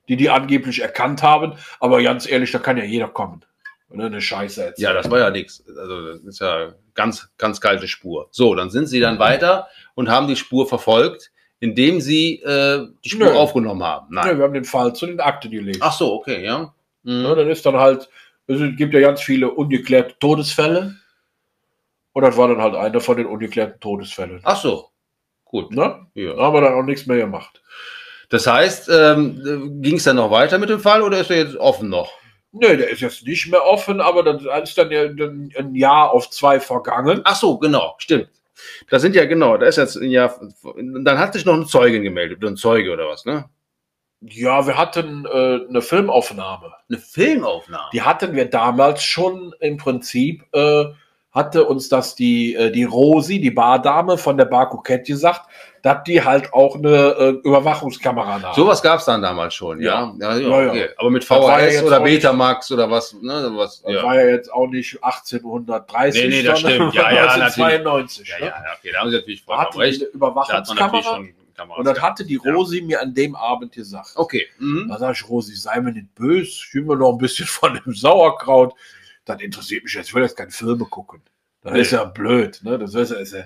die 0.10 0.15
die 0.17 0.30
angeblich 0.30 0.82
erkannt 0.82 1.21
haben. 1.21 1.54
Aber 1.80 2.02
ganz 2.02 2.28
ehrlich, 2.28 2.52
da 2.52 2.60
kann 2.60 2.78
ja 2.78 2.84
jeder 2.84 3.08
kommen. 3.08 3.45
Und 3.89 4.02
eine 4.02 4.21
Scheiße 4.21 4.63
erzählen. 4.63 4.88
Ja, 4.89 4.93
das 4.93 5.12
war 5.12 5.19
ja 5.19 5.30
nichts. 5.30 5.63
Also, 5.67 6.13
das 6.13 6.23
ist 6.23 6.39
ja 6.41 6.73
ganz, 6.95 7.30
ganz 7.38 7.62
kalte 7.62 7.88
Spur. 7.88 8.28
So, 8.32 8.56
dann 8.56 8.71
sind 8.71 8.88
sie 8.88 8.99
dann 8.99 9.19
weiter 9.19 9.67
und 9.93 10.10
haben 10.10 10.28
die 10.28 10.36
Spur 10.36 10.67
verfolgt, 10.67 11.32
indem 11.60 12.02
sie 12.02 12.41
äh, 12.41 12.88
die 13.06 13.10
Spur 13.10 13.28
Nö. 13.28 13.34
aufgenommen 13.38 13.84
haben. 13.84 14.08
Ne, 14.10 14.21
Nein. 14.26 14.38
wir 14.39 14.45
haben 14.45 14.54
den 14.56 14.65
Fall 14.65 14.93
zu 14.95 15.06
den 15.06 15.19
Akten 15.19 15.52
gelegt. 15.52 15.78
Ach 15.82 15.93
so, 15.93 16.12
okay, 16.12 16.43
ja. 16.43 16.73
Mhm. 17.04 17.22
Ne, 17.24 17.36
dann 17.36 17.50
ist 17.50 17.66
dann 17.66 17.78
halt, 17.78 18.10
es 18.48 18.60
gibt 18.78 18.94
ja 18.94 19.00
ganz 19.02 19.22
viele 19.22 19.52
ungeklärte 19.52 20.16
Todesfälle. 20.20 20.96
Und 22.13 22.22
das 22.24 22.38
war 22.38 22.48
dann 22.48 22.62
halt 22.62 22.76
einer 22.76 23.00
von 23.00 23.18
den 23.18 23.26
ungeklärten 23.26 23.80
Todesfällen. 23.80 24.39
Ach 24.44 24.62
so, 24.62 24.89
gut. 25.46 25.72
Ne? 25.72 26.06
Da 26.16 26.22
Ja. 26.22 26.38
haben 26.38 26.54
wir 26.54 26.62
dann 26.62 26.74
auch 26.76 26.84
nichts 26.84 27.06
mehr 27.08 27.18
gemacht. 27.18 27.62
Das 28.30 28.48
heißt, 28.48 28.89
ähm, 28.92 29.82
ging 29.82 29.98
es 29.98 30.04
dann 30.04 30.16
noch 30.18 30.32
weiter 30.32 30.58
mit 30.58 30.70
dem 30.70 30.80
Fall 30.80 31.02
oder 31.02 31.20
ist 31.20 31.30
er 31.32 31.38
jetzt 31.38 31.56
offen 31.56 31.89
noch? 31.89 32.12
Nö, 32.52 32.78
der 32.78 32.89
ist 32.89 33.02
jetzt 33.02 33.26
nicht 33.26 33.50
mehr 33.50 33.63
offen, 33.66 34.00
aber 34.00 34.22
dann 34.24 34.39
ist 34.63 34.78
dann 34.78 34.92
ja 34.92 35.04
ein 35.04 35.74
Jahr 35.76 36.12
auf 36.12 36.30
zwei 36.30 36.60
vergangen. 36.60 37.22
Ach 37.24 37.36
so, 37.36 37.58
genau, 37.58 37.96
stimmt. 37.98 38.30
Das 38.89 39.02
sind 39.02 39.16
ja 39.16 39.26
genau, 39.26 39.58
da 39.58 39.66
ist 39.66 39.78
jetzt 39.78 39.96
ein 39.96 40.12
Jahr, 40.12 40.39
dann 40.63 41.18
hat 41.18 41.34
sich 41.34 41.46
noch 41.46 41.56
eine 41.56 41.66
Zeugin 41.66 42.04
gemeldet, 42.04 42.44
ein 42.44 42.56
Zeuge 42.56 42.92
oder 42.92 43.08
was, 43.08 43.26
ne? 43.26 43.50
Ja, 44.29 44.65
wir 44.67 44.77
hatten 44.77 45.25
äh, 45.25 45.59
eine 45.67 45.81
Filmaufnahme. 45.81 46.73
Eine 46.89 46.97
Filmaufnahme. 46.99 47.89
Die 47.93 48.01
hatten 48.01 48.36
wir 48.36 48.49
damals 48.49 49.03
schon 49.03 49.53
im 49.59 49.77
Prinzip, 49.77 50.43
äh, 50.53 50.86
hatte 51.31 51.65
uns 51.65 51.89
das 51.89 52.15
die, 52.15 52.53
äh, 52.53 52.71
die 52.71 52.83
Rosi, 52.83 53.41
die 53.41 53.49
Bardame 53.51 54.17
von 54.17 54.38
der 54.38 54.45
Bar 54.45 54.69
Coquette 54.69 55.12
gesagt, 55.12 55.41
dass 55.81 56.03
die 56.03 56.23
halt 56.23 56.53
auch 56.53 56.75
eine 56.75 56.95
äh, 57.17 57.29
Überwachungskamera 57.43 58.38
nahm. 58.39 58.53
Sowas 58.53 58.81
gab 58.81 58.99
es 58.99 59.05
dann 59.05 59.21
damals 59.21 59.53
schon, 59.55 59.81
ja. 59.81 60.13
Ja. 60.19 60.38
ja, 60.38 60.39
Ja, 60.39 60.62
ja. 60.63 60.69
okay. 60.69 60.89
Aber 60.95 61.09
mit 61.09 61.27
ja 61.27 61.36
VHS 61.36 61.83
oder 61.83 61.99
auch 61.99 62.03
nicht- 62.03 62.21
Betamax 62.21 62.71
oder 62.71 62.89
was, 62.89 63.13
ne? 63.21 63.51
Was, 63.55 63.81
Das 63.81 63.93
ja. 63.93 64.03
war 64.03 64.15
ja 64.15 64.27
jetzt 64.27 64.53
auch 64.53 64.67
nicht 64.67 65.03
1830, 65.03 66.21
Nee, 66.23 66.29
nee, 66.29 66.43
das 66.43 66.59
stimmt. 66.59 66.93
Ja, 66.93 67.12
ja, 67.12 67.27
1992. 67.33 68.27
ja, 68.29 68.39
ne? 68.39 68.45
ja, 68.45 68.55
okay, 68.79 68.91
da 68.93 68.99
haben 68.99 69.09
Sie 69.09 69.17
natürlich 69.17 69.41
vollkommen 69.43 69.77
recht. 69.81 70.01
eine 70.01 70.12
Da 70.12 70.27
hat 70.27 70.36
man 70.36 70.36
natürlich 70.36 70.75
Überwachungskamera 70.75 71.03
schon 71.15 71.33
Kameras. 71.54 71.80
und 71.80 71.86
das 71.86 72.02
hatte 72.02 72.26
die 72.26 72.39
Ja. 72.44 72.54
Rosi 72.54 72.82
mir 72.82 73.02
an 73.02 73.13
dem 73.13 73.36
Abend 73.36 73.72
gesagt. 73.74 74.13
Okay. 74.16 74.48
Mhm. 74.60 74.88
Da 74.89 74.98
sag 75.00 75.16
ich, 75.16 75.28
Rosi, 75.30 75.56
sei 75.56 75.80
mir 75.82 75.92
nicht 75.92 76.13
böse, 76.16 76.62
will 76.74 76.84
mir 76.84 76.96
noch 76.98 77.12
ein 77.13 77.18
bisschen 77.18 77.46
von 77.48 77.74
dem 77.84 77.94
Sauerkraut. 77.94 78.74
Das 79.26 79.42
interessiert 79.42 79.84
mich 79.84 79.94
jetzt, 79.94 80.08
ich 80.10 80.13
will 80.16 80.24
jetzt 80.24 80.36
keine 80.38 80.52
Filme 80.52 80.86
gucken. 80.86 81.22
Das 81.62 81.74
Nee. 81.74 81.82
ist 81.82 81.92
ja 81.92 82.04
blöd, 82.04 82.60
ne? 82.63 82.78
Das 82.78 82.94
ist 82.94 83.12
ja, 83.12 83.18
ist 83.18 83.34
ja, 83.34 83.46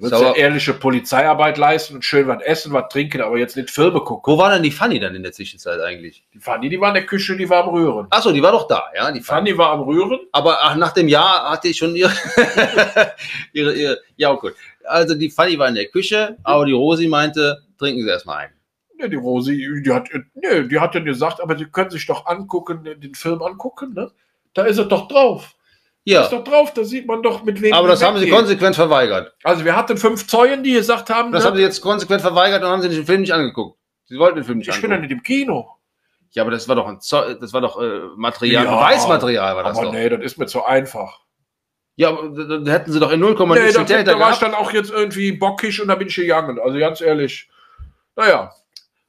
Sauer- 0.00 0.22
ja 0.22 0.34
ehrliche 0.34 0.72
Polizeiarbeit 0.74 1.58
leisten 1.58 1.94
und 1.96 2.04
schön 2.04 2.26
was 2.28 2.42
essen, 2.42 2.72
was 2.72 2.88
trinken, 2.88 3.20
aber 3.20 3.38
jetzt 3.38 3.56
nicht 3.56 3.70
Filme 3.70 4.00
gucken. 4.00 4.32
Wo 4.32 4.38
war 4.38 4.50
denn 4.50 4.62
die 4.62 4.70
Fanny 4.70 4.98
dann 5.00 5.14
in 5.14 5.22
der 5.22 5.32
Zwischenzeit 5.32 5.80
eigentlich? 5.80 6.24
Die 6.34 6.38
Fanny, 6.38 6.68
die 6.68 6.80
war 6.80 6.88
in 6.88 6.94
der 6.94 7.06
Küche, 7.06 7.36
die 7.36 7.48
war 7.48 7.64
am 7.64 7.70
Rühren. 7.70 8.06
Ach 8.10 8.22
so, 8.22 8.32
die 8.32 8.42
war 8.42 8.52
doch 8.52 8.66
da, 8.68 8.84
ja, 8.94 9.10
die 9.10 9.18
Die 9.18 9.24
Fanny. 9.24 9.50
Fanny 9.50 9.58
war 9.58 9.70
am 9.72 9.80
Rühren. 9.82 10.18
Aber 10.32 10.58
ach, 10.62 10.76
nach 10.76 10.92
dem 10.92 11.08
Jahr 11.08 11.50
hatte 11.50 11.68
ich 11.68 11.76
schon 11.78 11.94
ihre, 11.96 12.12
ihre, 13.52 13.74
ihre, 13.74 13.98
ja 14.16 14.32
gut. 14.34 14.54
Also 14.84 15.14
die 15.14 15.30
Fanny 15.30 15.58
war 15.58 15.68
in 15.68 15.74
der 15.74 15.86
Küche, 15.86 16.36
aber 16.44 16.64
die 16.66 16.72
Rosi 16.72 17.08
meinte, 17.08 17.62
trinken 17.78 18.02
Sie 18.02 18.08
erstmal 18.08 18.38
ein. 18.46 18.50
Ja, 18.98 19.08
die 19.08 19.16
Rosi, 19.16 19.82
die 19.84 19.92
hat, 19.92 20.08
nee, 20.34 20.62
die 20.68 20.78
hat 20.80 20.94
dann 20.94 21.04
gesagt, 21.04 21.40
aber 21.40 21.56
Sie 21.58 21.66
können 21.66 21.90
sich 21.90 22.06
doch 22.06 22.24
angucken, 22.26 22.82
den 22.84 23.14
Film 23.14 23.42
angucken, 23.42 23.92
ne? 23.94 24.10
Da 24.54 24.64
ist 24.64 24.78
er 24.78 24.86
doch 24.86 25.06
drauf. 25.08 25.54
Ja, 26.08 26.22
Ist 26.22 26.30
doch 26.30 26.44
drauf, 26.44 26.72
da 26.72 26.84
sieht 26.84 27.04
man 27.08 27.20
doch, 27.20 27.42
mit 27.42 27.60
wem 27.60 27.74
aber 27.74 27.88
das 27.88 28.00
haben 28.00 28.16
sie 28.18 28.30
konsequent 28.30 28.76
verweigert. 28.76 29.34
Also 29.42 29.64
wir 29.64 29.74
hatten 29.74 29.96
fünf 29.96 30.24
Zeugen, 30.28 30.62
die 30.62 30.72
gesagt 30.74 31.10
haben, 31.10 31.32
Das 31.32 31.42
ne, 31.42 31.50
haben 31.50 31.56
sie 31.56 31.62
jetzt 31.62 31.80
konsequent 31.80 32.20
verweigert 32.22 32.62
und 32.62 32.68
haben 32.68 32.80
sie 32.80 32.88
den 32.88 33.04
Film 33.04 33.22
nicht 33.22 33.32
angeguckt. 33.34 33.76
Sie 34.04 34.16
wollten 34.16 34.36
den 34.36 34.44
Film 34.44 34.58
nicht 34.58 34.68
ich 34.68 34.80
bin 34.80 34.90
ja 34.90 34.96
angucken. 34.96 35.08
nicht 35.10 35.18
im 35.18 35.22
Kino. 35.24 35.68
Ja, 36.30 36.44
aber 36.44 36.52
das 36.52 36.68
war 36.68 36.76
doch 36.76 36.86
ein 36.86 37.00
Zeu 37.00 37.34
das 37.34 37.52
war 37.52 37.60
doch 37.60 37.82
äh, 37.82 38.02
Material, 38.16 38.64
Ja, 38.66 38.74
Beweismaterial 38.76 39.56
war 39.56 39.64
das 39.64 39.76
Aber 39.76 39.86
doch. 39.86 39.92
nee, 39.94 40.08
das 40.08 40.20
ist 40.20 40.38
mir 40.38 40.46
zu 40.46 40.64
einfach. 40.64 41.22
Ja, 41.96 42.10
aber 42.10 42.28
da- 42.28 42.58
da 42.58 42.70
hätten 42.70 42.92
sie 42.92 43.00
doch 43.00 43.10
in 43.10 43.18
0, 43.18 43.34
Nee, 43.34 43.60
nichts 43.62 43.74
da, 43.74 44.02
da 44.04 44.20
war 44.20 44.30
ich 44.30 44.38
dann 44.38 44.54
auch 44.54 44.72
jetzt 44.72 44.92
irgendwie 44.92 45.32
bockig 45.32 45.82
und 45.82 45.88
da 45.88 45.96
bin 45.96 46.06
ich 46.06 46.14
gegangen. 46.14 46.60
Also 46.60 46.78
ganz 46.78 47.00
ehrlich. 47.00 47.48
Naja, 48.14 48.52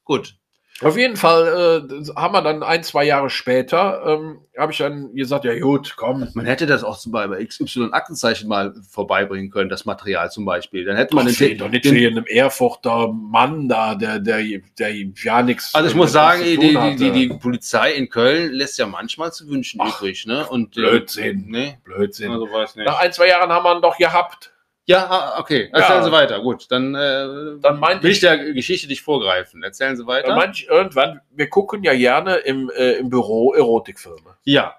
Gut. 0.03 0.36
Auf 0.81 0.95
jeden 0.95 1.17
Fall 1.17 1.87
äh, 1.89 2.05
haben 2.15 2.33
wir 2.33 2.41
dann 2.43 2.61
ein, 2.61 2.83
zwei 2.83 3.03
Jahre 3.03 3.31
später, 3.31 4.03
ähm, 4.05 4.41
habe 4.55 4.71
ich 4.71 4.77
dann 4.77 5.13
gesagt, 5.15 5.43
ja 5.45 5.57
gut, 5.59 5.95
komm. 5.97 6.27
Man 6.35 6.45
hätte 6.45 6.67
das 6.67 6.83
auch 6.83 6.99
zum 6.99 7.11
Beispiel 7.11 7.37
bei 7.37 7.45
XY 7.45 7.89
Aktenzeichen 7.91 8.47
mal 8.47 8.75
vorbeibringen 8.87 9.49
können, 9.49 9.71
das 9.71 9.85
Material 9.85 10.29
zum 10.29 10.45
Beispiel. 10.45 10.85
Dann 10.85 10.95
hätte 10.95 11.15
man 11.15 11.25
Man 11.25 11.33
den, 11.33 11.35
steht 11.35 11.61
doch 11.61 11.69
nicht 11.69 11.83
den, 11.83 11.95
für 11.95 12.07
einen 12.07 12.27
Erfurter 12.27 13.11
Mann 13.11 13.67
da, 13.67 13.95
der, 13.95 14.19
der, 14.19 14.43
der 14.77 14.95
ja 14.95 15.41
nichts. 15.41 15.73
Also 15.73 15.89
ich 15.89 15.95
muss 15.95 16.11
sagen, 16.11 16.43
die, 16.43 16.57
die, 16.57 16.95
die, 16.95 17.11
die, 17.11 17.27
Polizei 17.29 17.93
in 17.93 18.09
Köln 18.09 18.51
lässt 18.51 18.77
ja 18.77 18.85
manchmal 18.85 19.33
zu 19.33 19.47
wünschen 19.47 19.81
Ach, 19.81 19.99
übrig, 19.99 20.27
ne? 20.27 20.47
Und 20.47 20.77
äh, 20.77 20.81
Blödsinn. 20.81 21.49
Ne? 21.49 21.79
Blödsinn. 21.85 22.31
Also 22.31 22.51
weiß 22.51 22.75
nicht. 22.75 22.85
Nach 22.85 22.99
ein, 22.99 23.11
zwei 23.11 23.29
Jahren 23.29 23.49
haben 23.49 23.63
wir 23.63 23.75
ihn 23.75 23.81
doch 23.81 23.97
gehabt. 23.97 24.53
Ja, 24.89 25.06
ah, 25.10 25.39
okay. 25.39 25.69
Erzählen 25.73 26.00
Ja. 26.00 26.04
Sie 26.04 26.12
weiter. 26.13 26.39
Gut, 26.39 26.65
dann, 26.71 26.95
äh, 26.95 27.60
Dann 27.62 27.82
will 27.82 28.10
ich- 28.10 28.17
ich 28.17 28.19
der 28.21 28.54
Geschichte 28.54 28.88
nicht 28.88 29.02
vorgreifen. 29.02 29.62
Erzählen 29.62 29.97
Sie 29.97 30.08
weiter. 30.08 30.30
Da 30.30 30.36
meinte 30.36 30.60
ich 30.62 30.67
irgendwann, 30.69 31.19
wir 31.32 31.50
gucken 31.50 31.84
ja 31.84 31.93
gerne 31.93 32.36
im, 32.38 32.71
äh, 32.76 32.93
im 32.93 33.10
Büro 33.10 33.54
Erotikfilme. 33.54 34.38
ja. 34.43 34.76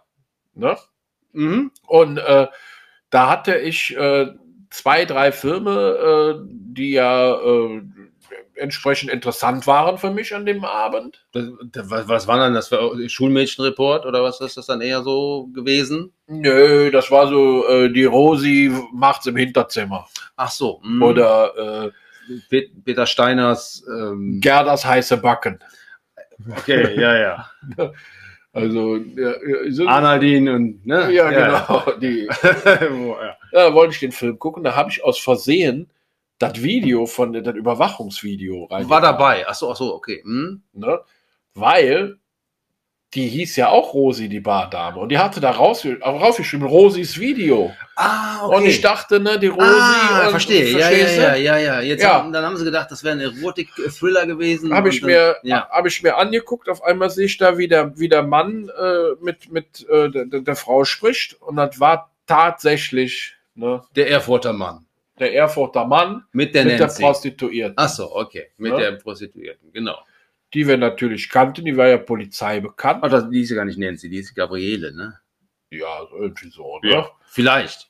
Ne? 0.55 0.77
Mhm. 1.33 1.71
Und 1.87 2.16
äh, 2.18 2.49
da 3.11 3.29
hatte 3.31 3.57
ich 3.59 3.94
äh, 3.97 4.27
zwei, 4.71 5.05
drei 5.05 5.31
Filme, 5.31 6.40
äh, 6.40 6.47
die 6.51 6.92
ja 6.92 7.35
äh, 7.35 7.83
entsprechend 8.55 9.11
interessant 9.11 9.67
waren 9.67 9.99
für 9.99 10.11
mich 10.11 10.35
an 10.35 10.47
dem 10.47 10.64
Abend. 10.64 11.25
Das, 11.33 11.45
das, 11.73 11.91
was, 11.91 12.09
was 12.09 12.27
war 12.27 12.38
dann 12.38 12.55
das 12.55 12.69
für 12.69 13.09
Schulmädchenreport 13.09 14.07
oder 14.07 14.23
was 14.23 14.41
ist 14.41 14.57
das 14.57 14.67
dann 14.67 14.81
eher 14.81 15.03
so 15.03 15.49
gewesen? 15.55 16.12
Nö, 16.27 16.91
das 16.91 17.11
war 17.11 17.29
so, 17.29 17.67
äh, 17.69 17.93
die 17.93 18.05
Rosi 18.05 18.73
macht's 18.93 19.27
im 19.27 19.37
Hinterzimmer. 19.37 20.07
Ach 20.37 20.51
so. 20.51 20.81
mhm. 20.85 21.03
Oder 21.03 21.87
äh, 21.87 21.91
Pet- 22.51 22.85
Peter 22.85 23.07
Steiners. 23.07 23.85
Ähm, 23.88 24.41
Gerdas 24.41 24.85
heiße 24.85 25.17
Backen. 25.17 25.59
okay, 26.51 27.01
ja, 27.01 27.17
ja. 27.17 27.51
Also, 28.55 28.97
ja, 28.97 29.35
ja, 29.47 29.71
so, 29.71 29.87
Arnaldin 29.87 30.49
und, 30.49 30.87
ne? 30.87 31.12
ja, 31.12 31.31
genau. 31.31 31.93
Die, 32.01 32.27
Wo, 32.91 33.17
ja. 33.21 33.37
ja, 33.53 33.75
wollte 33.75 33.93
ich 33.93 34.01
den 34.01 34.11
Film 34.11 34.38
gucken, 34.38 34.64
da 34.64 34.75
habe 34.75 34.91
ich 34.91 35.05
aus 35.05 35.19
Versehen 35.19 35.88
das 36.38 36.62
Video 36.62 37.07
von 37.07 37.33
das 37.33 37.55
Überwachungsvideo 37.55 38.64
rein. 38.64 38.88
War 38.88 39.01
dabei. 39.01 39.44
Ach 39.48 39.55
so, 39.55 39.70
ach 39.70 39.77
so, 39.77 39.94
okay. 39.94 40.22
Hm? 40.24 40.62
ne? 40.72 41.01
Weil 41.55 42.18
die 43.14 43.27
hieß 43.27 43.57
ja 43.57 43.68
auch 43.70 43.94
Rosi, 43.94 44.29
die 44.29 44.40
Bardame. 44.40 45.01
Und 45.01 45.09
die 45.09 45.16
hatte 45.16 45.40
da 45.40 45.51
raus, 45.53 45.87
raufgeschrieben, 46.05 46.66
Rosis 46.66 47.18
Video. 47.18 47.74
Ah, 47.96 48.44
Und 48.46 48.66
ich 48.66 48.83
dachte, 48.83 49.18
ne, 49.18 49.38
die 49.38 49.46
Rosi. 49.46 49.62
ah, 49.66 50.27
äh, 50.27 50.31
verstehe. 50.31 50.79
Ja, 50.79 50.90
ja, 50.90 51.07
du? 51.07 51.20
ja, 51.22 51.35
ja, 51.37 51.59
ja. 51.59 51.81
Jetzt 51.81 52.03
Ja. 52.03 52.14
Haben, 52.16 52.35
dann 52.35 52.44
haben 52.44 52.59
sie 52.59 52.64
gedacht, 52.64 52.90
das 52.90 53.03
wäre 53.03 53.16
ein 53.16 53.20
Erotik-Thriller 53.22 54.27
gewesen. 54.27 54.74
Habe 54.74 54.90
ich 54.90 55.03
und 55.03 55.07
mir, 55.09 55.37
Ja. 55.42 55.66
habe 55.70 55.88
ich 55.88 56.03
mir 56.03 56.18
angeguckt. 56.18 56.68
Auf 56.68 56.83
einmal 56.85 57.09
sehe 57.09 57.24
ich 57.24 57.38
da, 57.38 57.57
wie 57.57 57.66
der, 57.66 57.98
wie 57.98 58.11
der 58.11 58.22
Mann 58.24 58.68
äh, 58.79 59.14
mit, 59.22 59.51
mit 59.51 59.88
äh, 59.88 60.11
der, 60.11 60.27
der 60.27 60.57
Frau 60.57 60.85
spricht. 60.85 61.40
Und 61.40 61.57
das 61.57 61.81
war 61.81 62.11
tatsächlich 62.27 63.37
ne, 63.55 63.83
Der 63.96 64.11
Erfurter 64.11 64.53
Mann. 64.53 64.85
Der 65.20 65.35
Erfurter 65.35 65.85
Mann 65.85 66.24
Mit 66.33 66.54
der 66.54 66.64
mit 66.64 66.78
der. 66.81 66.87
Prostituierten, 66.87 67.74
Ach 67.76 67.88
so, 67.88 68.14
okay. 68.14 68.46
Mit 68.57 68.72
Ja. 68.72 68.78
der 68.78 68.92
Prostituierten, 68.92 69.72
genau. 69.72 69.98
die 70.54 70.66
wir 70.66 70.76
natürlich 70.78 71.28
kannten. 71.28 71.64
Die 71.64 71.76
war 71.76 71.88
ja 71.88 71.98
Polizei 71.98 72.61
bekannt. 72.61 73.00
Ach, 73.02 73.11
das, 73.11 73.28
die 73.28 73.42
ist 73.42 73.50
ja 73.50 73.57
gar 73.57 73.64
nicht 73.64 73.78
Nancy, 73.78 74.09
die 74.09 74.18
ist 74.18 74.35
Gabriele, 74.35 74.94
ne? 74.94 75.18
Ja, 75.70 76.00
irgendwie 76.12 76.48
so. 76.48 76.78
Ne? 76.83 77.07
Vielleicht. 77.26 77.88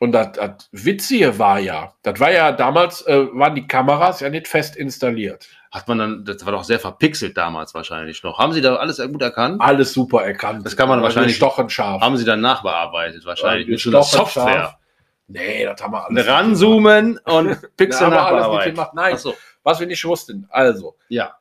Und 0.00 0.12
das, 0.12 0.32
das 0.32 0.68
Witzige 0.72 1.38
war 1.38 1.58
ja, 1.60 1.94
das 2.02 2.20
war 2.20 2.30
ja 2.30 2.52
damals, 2.52 3.00
äh, 3.06 3.26
waren 3.32 3.54
die 3.54 3.66
Kameras 3.66 4.20
ja 4.20 4.28
nicht 4.28 4.48
fest 4.48 4.76
installiert. 4.76 5.48
Hat 5.70 5.88
man 5.88 5.98
dann, 5.98 6.24
das 6.24 6.44
war 6.44 6.52
doch 6.52 6.64
sehr 6.64 6.78
verpixelt 6.78 7.36
damals 7.36 7.72
wahrscheinlich 7.74 8.22
noch. 8.22 8.38
Haben 8.38 8.52
Sie 8.52 8.60
da 8.60 8.76
alles 8.76 8.98
gut 8.98 9.22
erkannt? 9.22 9.60
Alles 9.60 9.92
super 9.94 10.22
erkannt. 10.24 10.66
Das 10.66 10.76
kann 10.76 10.88
man 10.88 11.00
wahrscheinlich- 11.00 11.36
Stochen 11.36 11.70
scharf. 11.70 12.02
Haben 12.02 12.16
Sie 12.16 12.24
dann 12.24 12.40
nachbearbeitet 12.42 13.24
wahrscheinlich? 13.24 13.66
Ja, 13.68 13.70
Mit 13.72 13.80
so 13.80 13.90
einer 13.90 14.02
Software. 14.02 14.78
Nee, 15.26 15.64
das 15.64 15.82
haben 15.82 15.92
wir 15.92 16.04
alles. 16.06 16.26
Ranzoomen 16.26 17.18
und 17.24 17.58
Pixel 17.76 18.06
haben 18.06 18.12
wir 18.12 18.26
alles 18.26 18.64
nicht 18.66 18.74
gemacht. 18.74 18.92
Nein, 18.94 19.16
so. 19.16 19.34
was 19.62 19.80
wir 19.80 19.86
nicht 19.86 20.04
wussten. 20.04 20.46
Also, 20.50 20.96
Ja. 21.08 21.34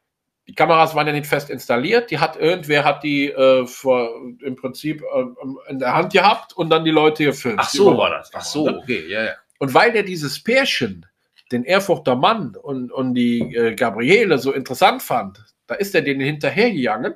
die 0.48 0.56
Kameras 0.56 0.96
waren 0.96 1.08
ja 1.08 1.14
nicht 1.14 1.28
fest 1.28 1.50
installiert. 1.50 2.10
Die 2.12 2.18
hat 2.20 2.36
irgendwer 2.38 2.84
hat 2.86 3.04
die 3.04 3.30
äh, 3.32 3.66
vor, 3.66 4.10
im 4.42 4.56
Prinzip 4.56 5.02
äh, 5.02 5.72
in 5.72 5.80
der 5.80 5.94
Hand 5.94 6.14
gehabt 6.14 6.54
und 6.54 6.70
dann 6.70 6.86
die 6.86 6.92
Leute 6.92 7.26
gefilmt. 7.26 7.60
Ach 7.62 7.70
so 7.70 7.98
war 7.98 8.10
das. 8.10 8.32
Ach 8.34 8.42
so, 8.44 8.66
ne? 8.70 8.78
okay, 8.78 9.06
ja, 9.08 9.24
ja. 9.24 9.32
Und 9.60 9.74
weil 9.74 9.92
der 9.92 10.04
dieses 10.04 10.42
Pärchen, 10.42 11.06
den 11.52 11.64
Erfurter 11.66 12.16
Mann 12.16 12.56
und, 12.62 12.92
und 12.92 13.14
die 13.16 13.56
äh, 13.56 13.76
Gabriele 13.76 14.38
so 14.38 14.52
interessant 14.54 15.02
fand, 15.04 15.44
da 15.68 15.76
ist 15.76 15.94
er 15.96 16.02
denen 16.02 16.22
hinterhergegangen, 16.22 17.16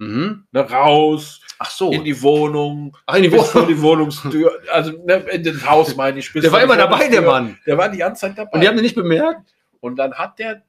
Mhm. 0.00 0.46
ne, 0.52 0.60
raus, 0.70 1.40
Ach 1.58 1.70
so. 1.70 1.90
in 1.90 2.04
die 2.04 2.20
Wohnung, 2.22 2.96
Ach, 3.06 3.16
in 3.16 3.24
die 3.24 3.28
bis 3.28 3.48
vor 3.48 3.62
Wohnung. 3.62 3.68
die 3.68 3.82
Wohnungstür, 3.82 4.60
also 4.72 4.92
ne, 5.04 5.14
in 5.32 5.42
das 5.42 5.66
Haus 5.68 5.96
meine 5.96 6.18
ich. 6.18 6.32
Der 6.32 6.52
war 6.52 6.62
immer 6.62 6.76
dabei, 6.76 7.08
der. 7.08 7.22
Mann. 7.22 7.58
Der 7.66 7.76
war 7.76 7.88
die 7.88 7.98
ganze 7.98 8.22
Zeit 8.22 8.38
dabei. 8.38 8.52
Und 8.52 8.60
die 8.60 8.68
haben 8.68 8.76
den 8.76 8.84
nicht 8.84 8.94
bemerkt? 8.94 9.54
Und 9.80 9.96
dann 9.96 10.14
hat 10.14 10.38
der 10.38 10.46
ja 10.52 10.62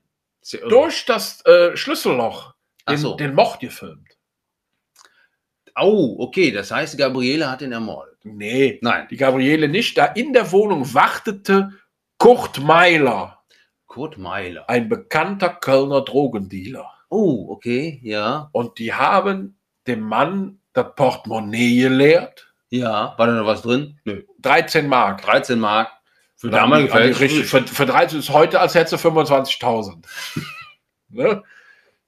durch 0.68 1.06
das 1.06 1.46
äh, 1.46 1.76
Schlüsselloch 1.76 2.54
den, 2.88 2.98
so. 2.98 3.16
den 3.16 3.34
Mocht 3.34 3.60
gefilmt. 3.60 4.18
Oh, 5.80 6.16
okay. 6.20 6.52
Das 6.52 6.72
heißt, 6.72 6.98
Gabriele 6.98 7.50
hat 7.50 7.62
ihn 7.62 7.72
ermordet. 7.72 8.18
Nee, 8.24 8.80
Nein. 8.82 9.08
die 9.10 9.18
Gabriele 9.18 9.68
nicht. 9.68 9.98
Da 9.98 10.06
in 10.06 10.34
der 10.34 10.52
Wohnung 10.52 10.94
wartete 10.94 11.72
Kurt 12.18 12.60
Meiler, 12.60 13.44
Kurt 13.88 14.18
Meiler. 14.18 14.70
ein 14.70 14.90
bekannter 14.90 15.50
Kölner 15.50 16.02
Drogendealer. 16.02 16.92
Oh, 17.10 17.48
okay, 17.50 18.00
ja. 18.04 18.50
Und 18.52 18.78
die 18.78 18.94
haben 18.94 19.58
dem 19.88 20.02
Mann 20.02 20.59
das 20.74 20.88
Portemonnaie 20.96 21.82
geleert. 21.82 22.52
Ja. 22.70 23.16
War 23.18 23.28
da 23.28 23.34
noch 23.34 23.46
was 23.48 23.62
drin? 23.64 24.00
Nö. 24.06 24.24
13 24.40 24.88
Mark. 24.88 25.22
13 25.24 25.60
Mark. 25.60 25.90
Für 26.36 26.50
damalige 26.50 26.90
Verhältnisse. 26.90 27.44
für, 27.44 27.62
für 27.68 27.86
13 27.86 28.20
ist 28.20 28.30
heute, 28.30 28.60
als 28.60 28.76
hätte 28.76 28.92
sie 28.92 28.98
25.000. 28.98 30.06
ne? 31.10 31.44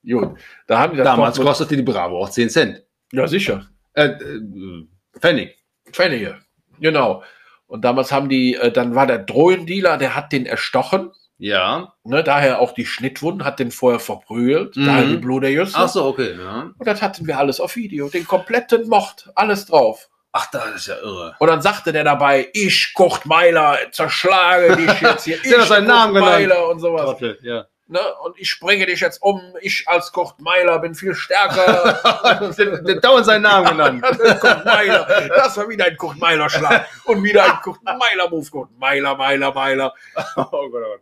Gut. 0.08 0.38
Da 0.67 0.80
haben 0.80 0.93
die 0.95 1.04
Damals 1.04 1.38
Portemonnaie- 1.38 1.43
kostete 1.47 1.76
die 1.76 1.84
Bravo 1.84 2.19
auch 2.24 2.30
10 2.30 2.50
Cent. 2.50 2.84
Ja, 3.12 3.28
sicher. 3.28 3.67
Äh, 3.93 4.06
äh, 4.06 4.88
Pfennig. 5.19 5.58
Pfennige. 5.91 6.39
Genau. 6.80 7.24
Und 7.67 7.84
damals 7.84 8.12
haben 8.12 8.30
die, 8.30 8.56
äh, 8.56 8.71
dann 8.71 8.95
war 8.95 9.06
der 9.08 9.19
Drogendealer, 9.19 9.97
der 9.97 10.15
hat 10.15 10.32
den 10.32 10.45
erstochen. 10.45 11.12
Ja. 11.41 11.93
Ne, 12.04 12.23
daher 12.23 12.60
auch 12.60 12.71
die 12.71 12.86
Schnittwunden, 12.86 13.43
hat 13.43 13.58
den 13.58 13.71
vorher 13.71 13.99
verprügelt. 13.99 14.75
Mhm. 14.77 14.86
Daher 14.86 15.06
die 15.06 15.17
Bluterjüsse. 15.17 15.73
Ach 15.75 15.89
so, 15.89 16.06
okay. 16.06 16.38
Ja. 16.39 16.69
Und 16.77 16.88
das 16.88 17.01
hatten 17.01 17.25
wir 17.25 17.39
alles 17.39 17.60
auf 17.60 17.75
Video. 17.75 18.10
Den 18.10 18.27
kompletten 18.27 18.88
Mord. 18.88 19.32
Alles 19.34 19.65
drauf. 19.65 20.10
Ach, 20.34 20.45
das 20.51 20.75
ist 20.75 20.88
ja 20.88 20.97
irre. 20.97 21.36
Und 21.39 21.47
dann 21.47 21.63
sagte 21.63 21.91
der 21.91 22.04
dabei, 22.04 22.47
ich, 22.54 22.93
Kurt 22.93 23.25
Meiler, 23.25 23.75
zerschlage 23.91 24.77
dich 24.77 25.01
jetzt 25.01 25.23
hier. 25.23 25.38
Hat 25.60 25.67
seinen 25.67 25.88
Namen 25.88 26.13
genannt. 26.13 26.32
Meiler 26.32 26.69
und 26.69 26.80
sowas. 26.80 27.06
Trottel, 27.06 27.39
ja. 27.41 27.65
Ne? 27.88 27.99
Und 28.23 28.39
ich 28.39 28.60
bringe 28.60 28.86
dich 28.86 28.99
jetzt 28.99 29.19
um. 29.23 29.41
Ich 29.62 29.86
als 29.88 30.12
Kurt 30.12 30.39
Meiler 30.39 30.77
bin 30.77 30.93
viel 30.93 31.15
stärker. 31.15 32.54
der, 32.58 32.82
der 32.84 32.95
dauernd 33.01 33.25
seinen 33.25 33.41
Namen 33.41 33.67
genannt. 33.67 34.04
Kurt 34.39 34.63
Meiler. 34.63 35.27
Das 35.30 35.58
war 35.58 35.67
wieder 35.67 35.86
ein 35.86 35.97
Kurt 35.97 36.19
Meiler 36.19 36.49
Schlag. 36.51 36.88
Und 37.06 37.23
wieder 37.23 37.43
ein 37.45 37.60
Kurt 37.63 37.84
Meiler 37.84 38.30
Move. 38.30 38.49
Kurt 38.49 38.69
Meiler, 38.77 39.15
Meiler, 39.15 39.51
Meiler. 39.51 39.93
oh 40.38 40.43
Gott, 40.43 40.54
oh 40.54 40.69
Gott. 40.69 41.01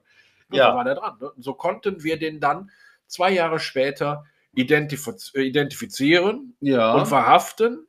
Ja. 0.51 0.57
Ja. 0.57 0.69
Da 0.69 0.75
war 0.75 0.83
der 0.83 0.95
dran. 0.95 1.17
Ne? 1.21 1.31
So 1.37 1.53
konnten 1.53 2.03
wir 2.03 2.17
den 2.19 2.39
dann 2.39 2.71
zwei 3.07 3.31
Jahre 3.31 3.59
später 3.59 4.25
identifiz 4.53 5.31
identifizieren 5.35 6.55
Ja. 6.59 6.93
und 6.93 7.05
verhaften. 7.07 7.87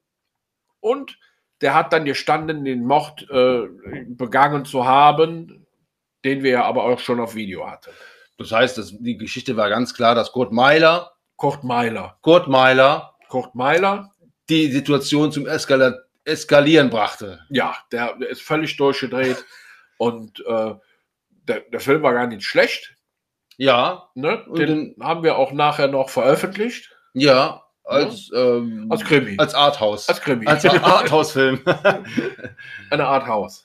Und 0.81 1.18
der 1.61 1.75
hat 1.75 1.92
dann 1.92 2.05
gestanden, 2.05 2.64
den 2.64 2.85
Mord 2.85 3.29
äh, 3.31 3.66
begangen 4.09 4.64
zu 4.64 4.87
haben, 4.87 5.66
den 6.25 6.42
wir 6.42 6.51
ja 6.53 6.64
aber 6.64 6.85
auch 6.85 6.99
schon 6.99 7.20
auf 7.20 7.35
Video 7.35 7.68
hatten. 7.70 7.90
Das 8.38 8.53
heißt, 8.53 8.79
das, 8.79 8.94
die 8.99 9.18
Geschichte 9.18 9.57
war 9.57 9.68
ganz 9.68 9.92
klar, 9.94 10.14
dass 10.14 10.33
Kurt 10.33 10.53
Meiler, 10.53 11.12
Kurt 11.37 11.64
Meiler. 11.64 12.18
Kurt 12.23 12.49
Meiler 12.49 13.14
Kurt 13.29 13.55
Meiler, 13.55 14.12
die 14.49 14.70
Situation 14.73 15.31
zum 15.33 15.46
Eskala 15.46 15.94
Eskalieren 16.25 16.90
brachte. 16.90 17.40
ja, 17.49 17.75
der, 17.92 18.16
der 18.18 18.29
ist 18.29 18.42
völlig 18.42 18.77
durchgedreht. 18.77 19.44
und 19.99 20.44
äh, 20.46 20.75
der, 21.50 21.60
der 21.60 21.80
Film 21.80 22.02
war 22.02 22.12
gar 22.14 22.26
nicht 22.26 22.44
schlecht. 22.44 22.94
Ja, 23.56 24.08
Ne? 24.14 24.42
Und 24.46 24.58
Den 24.58 24.96
haben 25.00 25.22
wir 25.22 25.36
auch 25.36 25.52
nachher 25.52 25.88
noch 25.88 26.08
veröffentlicht. 26.10 26.90
ja, 27.12 27.62
als, 27.84 28.30
ähm, 28.34 28.86
Als 28.88 29.02
Krimi. 29.04 29.34
als 29.38 29.52
Arthouse. 29.54 30.08
Als 30.08 30.20
Krimi. 30.20 30.46
Als 30.46 30.64
Arthouse-Film. 30.66 31.60
Eine 32.90 33.06
Art 33.06 33.26
Haus. 33.26 33.64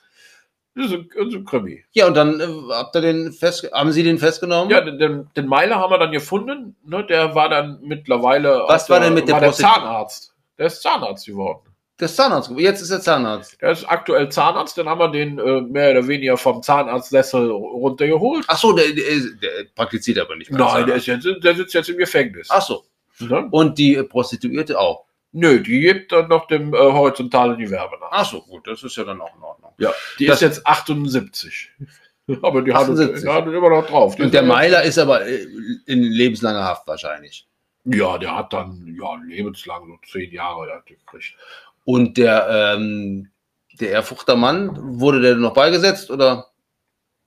Das 0.77 0.87
ist 0.87 0.93
ein, 0.93 1.45
Krimi. 1.45 1.85
ja, 1.93 2.05
und 2.07 2.15
dann 2.17 2.39
äh, 2.41 2.47
habt 2.73 2.95
ihr 2.95 3.01
den 3.01 3.31
fest, 3.31 3.69
haben 3.71 3.91
Sie 3.93 4.03
den 4.03 4.17
festgenommen? 4.17 4.69
Ja, 4.69 4.81
den- 4.81 4.97
den, 4.99 5.29
den 5.37 5.47
Meiler 5.47 5.77
haben 5.77 5.91
wir 5.91 5.99
dann 5.99 6.11
gefunden. 6.11 6.75
Ne, 6.83 7.05
der 7.05 7.33
war 7.33 7.47
dann 7.47 7.79
mittlerweile. 7.81 8.65
Was 8.67 8.89
war 8.89 8.99
denn 8.99 9.13
mit 9.13 9.27
der 9.29 9.35
war 9.35 9.39
der 9.41 9.51
Prosti- 9.51 9.61
Zahnarzt? 9.61 10.33
Der 10.57 10.65
ist 10.65 10.81
Zahnarzt 10.81 11.25
geworden. 11.25 11.61
Der 11.99 12.05
ist 12.07 12.15
Zahnarzt. 12.17 12.51
Jetzt 12.57 12.81
ist 12.81 12.91
er 12.91 12.99
Zahnarzt. 12.99 13.61
Der 13.61 13.71
ist 13.71 13.85
aktuell 13.85 14.27
Zahnarzt. 14.29 14.77
Dann 14.77 14.89
haben 14.89 14.99
wir 14.99 15.09
den 15.09 15.39
äh, 15.39 15.61
mehr 15.61 15.91
oder 15.91 16.07
weniger 16.07 16.35
vom 16.35 16.61
Zahnarztsessel 16.61 17.49
runtergeholt. 17.49 18.43
Ach 18.47 18.57
so, 18.57 18.73
der, 18.73 18.87
der, 18.87 19.03
der 19.41 19.63
praktiziert 19.75 20.19
aber 20.19 20.35
nicht 20.35 20.51
mehr. 20.51 20.59
Nein, 20.59 20.87
der, 20.87 20.95
ist 20.97 21.05
jetzt, 21.05 21.25
der 21.41 21.55
sitzt 21.55 21.73
jetzt 21.73 21.89
im 21.89 21.97
Gefängnis. 21.97 22.49
Ach 22.51 22.61
so. 22.61 22.83
Ne? 23.19 23.47
Und 23.51 23.77
die 23.77 24.01
Prostituierte 24.03 24.77
auch. 24.77 25.05
Nö, 25.31 25.61
die 25.61 25.79
gibt 25.81 26.11
dann 26.11 26.27
noch 26.29 26.47
dem 26.47 26.73
äh, 26.73 26.77
horizontalen 26.77 27.57
Gewerbe 27.57 27.97
nach. 27.99 28.09
Ach 28.11 28.25
so, 28.25 28.41
gut, 28.41 28.67
das 28.67 28.83
ist 28.83 28.95
ja 28.97 29.03
dann 29.05 29.21
auch 29.21 29.35
in 29.35 29.43
Ordnung. 29.43 29.71
Ja, 29.77 29.93
die 30.19 30.25
Das- 30.25 30.35
ist 30.37 30.41
jetzt 30.41 30.67
78. 30.67 31.71
Aber 32.41 32.61
die 32.61 32.73
hat, 32.73 32.83
78. 32.83 33.21
die 33.23 33.29
hat 33.29 33.45
immer 33.45 33.69
noch 33.69 33.85
drauf. 33.87 34.15
Die 34.15 34.23
Und 34.23 34.33
der 34.33 34.41
ja- 34.41 34.47
Meiler 34.47 34.83
ist 34.83 34.97
aber 34.97 35.27
äh, 35.27 35.45
in 35.85 36.01
lebenslanger 36.03 36.63
Haft 36.63 36.87
wahrscheinlich. 36.87 37.47
Ja, 37.83 38.17
der 38.17 38.35
hat 38.35 38.51
dann 38.51 38.97
ja 38.99 39.15
lebenslang 39.27 39.85
so 39.87 39.97
zehn 40.11 40.31
Jahre 40.31 40.67
ja, 40.69 40.79
gekriegt. 40.79 41.35
Und 41.85 42.17
der, 42.17 42.75
ähm, 42.77 43.29
der 43.79 43.93
Erfurter 43.93 44.35
Mann, 44.35 44.99
wurde 44.99 45.21
der 45.21 45.35
noch 45.35 45.53
beigesetzt 45.53 46.11
oder? 46.11 46.47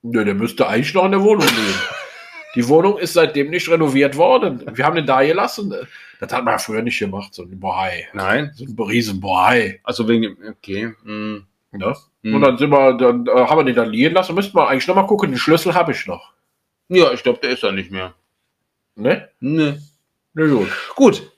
Nö, 0.02 0.24
der 0.24 0.34
müsste 0.34 0.68
eigentlich 0.68 0.94
noch 0.94 1.04
in 1.04 1.12
der 1.12 1.22
Wohnung 1.22 1.46
leben. 1.46 1.80
Die 2.54 2.66
Wohnung 2.66 2.98
ist 2.98 3.12
seitdem 3.12 3.50
nicht 3.50 3.68
renoviert 3.68 4.16
worden. 4.16 4.64
Wir 4.72 4.84
haben 4.84 4.96
den 4.96 5.06
da 5.06 5.22
gelassen. 5.22 5.74
Das 6.18 6.32
hat 6.32 6.44
man 6.44 6.54
ja 6.54 6.58
früher 6.58 6.82
nicht 6.82 6.98
gemacht, 6.98 7.34
so 7.34 7.42
ein 7.42 7.60
Bohai. 7.60 8.08
Nein. 8.14 8.50
So 8.54 8.64
ein 8.64 8.88
riesen 8.88 9.20
Bohai. 9.20 9.80
Also 9.84 10.08
wegen 10.08 10.22
dem, 10.22 10.36
okay. 10.48 10.94
hm, 11.04 11.46
Ne? 11.72 11.94
hm. 12.22 12.34
Und 12.34 12.40
dann 12.40 12.56
sind 12.56 12.70
wir, 12.70 12.94
dann 12.94 13.26
äh, 13.26 13.30
haben 13.30 13.58
wir 13.58 13.64
den 13.64 13.74
da 13.74 13.84
liegen 13.84 14.14
lassen. 14.14 14.34
Müssten 14.34 14.56
wir 14.56 14.68
eigentlich 14.68 14.86
noch 14.88 14.94
mal 14.94 15.06
gucken. 15.06 15.30
Den 15.30 15.38
Schlüssel 15.38 15.74
habe 15.74 15.92
ich 15.92 16.06
noch. 16.06 16.32
Ja, 16.88 17.12
ich 17.12 17.22
glaube, 17.22 17.40
der 17.42 17.50
ist 17.50 17.62
da 17.62 17.70
nicht 17.70 17.90
mehr. 17.90 18.14
Ne? 18.96 19.28
Ne. 19.40 19.80
Na 20.32 20.46
gut. 20.46 20.68
Gut. 20.96 21.30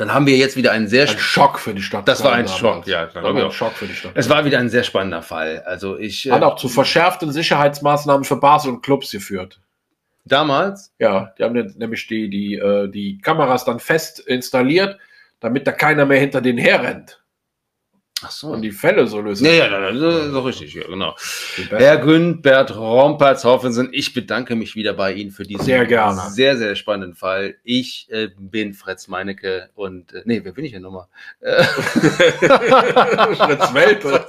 Dann 0.00 0.14
haben 0.14 0.26
wir 0.26 0.34
jetzt 0.34 0.56
wieder 0.56 0.72
einen 0.72 0.88
sehr 0.88 1.06
Ein 1.06 1.18
Schock 1.18 1.58
für 1.58 1.74
die 1.74 1.82
Stadt. 1.82 2.08
Das 2.08 2.24
war 2.24 2.32
ein. 2.32 2.48
Schock, 2.48 2.86
ja, 2.86 3.04
Das 3.04 3.12
glaub 3.12 3.24
war 3.24 3.36
ein 3.36 3.42
auch. 3.42 3.52
Schock 3.52 3.74
für 3.74 3.86
die 3.86 3.92
Stadt. 3.92 4.12
Es 4.14 4.30
war 4.30 4.46
wieder 4.46 4.58
ein 4.58 4.70
sehr 4.70 4.82
spannender 4.82 5.20
Fall. 5.20 5.62
Also 5.66 5.98
ich 5.98 6.30
Hat 6.30 6.40
äh, 6.40 6.44
auch 6.46 6.56
zu 6.56 6.70
verschärften 6.70 7.30
Sicherheitsmaßnahmen 7.32 8.24
für 8.24 8.36
Bars 8.36 8.66
und 8.66 8.80
Clubs 8.80 9.10
geführt. 9.10 9.60
damals. 10.24 10.94
Ja, 10.98 11.34
die 11.38 11.44
haben 11.44 11.74
nämlich 11.76 12.06
die, 12.06 12.30
die, 12.30 12.54
äh, 12.54 12.88
die 12.88 13.18
Kameras 13.18 13.66
dann 13.66 13.78
fest 13.78 14.20
installiert, 14.20 14.96
damit 15.38 15.66
da 15.66 15.72
keiner 15.72 16.06
mehr 16.06 16.18
hinter 16.18 16.40
denen 16.40 16.58
herrennt 16.58 17.19
Ach 18.22 18.30
so. 18.30 18.48
und 18.48 18.62
die 18.62 18.72
Fälle 18.72 19.06
so 19.06 19.20
lösen. 19.20 19.46
Ja, 19.46 19.52
ja, 19.52 19.66
ja, 19.66 19.94
so, 19.96 20.30
so 20.30 20.40
richtig, 20.40 20.74
ja, 20.74 20.86
genau. 20.86 21.14
Herr 21.70 21.98
Günbert 21.98 22.76
Rompertz-Hoffensen, 22.76 23.88
ich 23.92 24.12
bedanke 24.12 24.56
mich 24.56 24.76
wieder 24.76 24.92
bei 24.94 25.12
Ihnen 25.12 25.30
für 25.30 25.44
diesen 25.44 25.64
Sehr 25.64 25.86
gerne. 25.86 26.20
sehr, 26.30 26.56
sehr 26.56 26.74
spannenden 26.76 27.14
Fall. 27.14 27.56
Ich 27.64 28.08
äh, 28.10 28.28
bin 28.38 28.74
Fritz 28.74 29.08
Meinecke 29.08 29.70
und, 29.74 30.12
äh, 30.12 30.22
nee, 30.24 30.40
wer 30.42 30.52
bin 30.52 30.64
ich 30.64 30.72
denn 30.72 30.82
nochmal? 30.82 31.06
Äh, 31.40 31.62
Fritz 31.64 32.40
Welpe. 33.74 34.26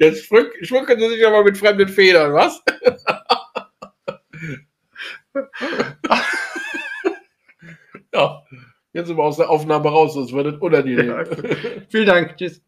Jetzt 0.00 0.26
schmück, 0.26 0.52
schmücken 0.62 0.98
Sie 0.98 1.08
sich 1.08 1.26
aber 1.26 1.44
mit 1.44 1.58
fremden 1.58 1.88
Federn, 1.88 2.32
was? 2.32 2.62
ja, 8.12 8.42
jetzt 8.96 9.08
sind 9.08 9.16
wir 9.16 9.24
aus 9.24 9.36
der 9.36 9.50
Aufnahme 9.50 9.88
raus, 9.88 10.14
sonst 10.14 10.32
wird 10.32 10.46
es 10.46 10.60
unangenehm. 10.60 11.24
vielen 11.88 12.06
Dank, 12.06 12.36
tschüss. 12.36 12.62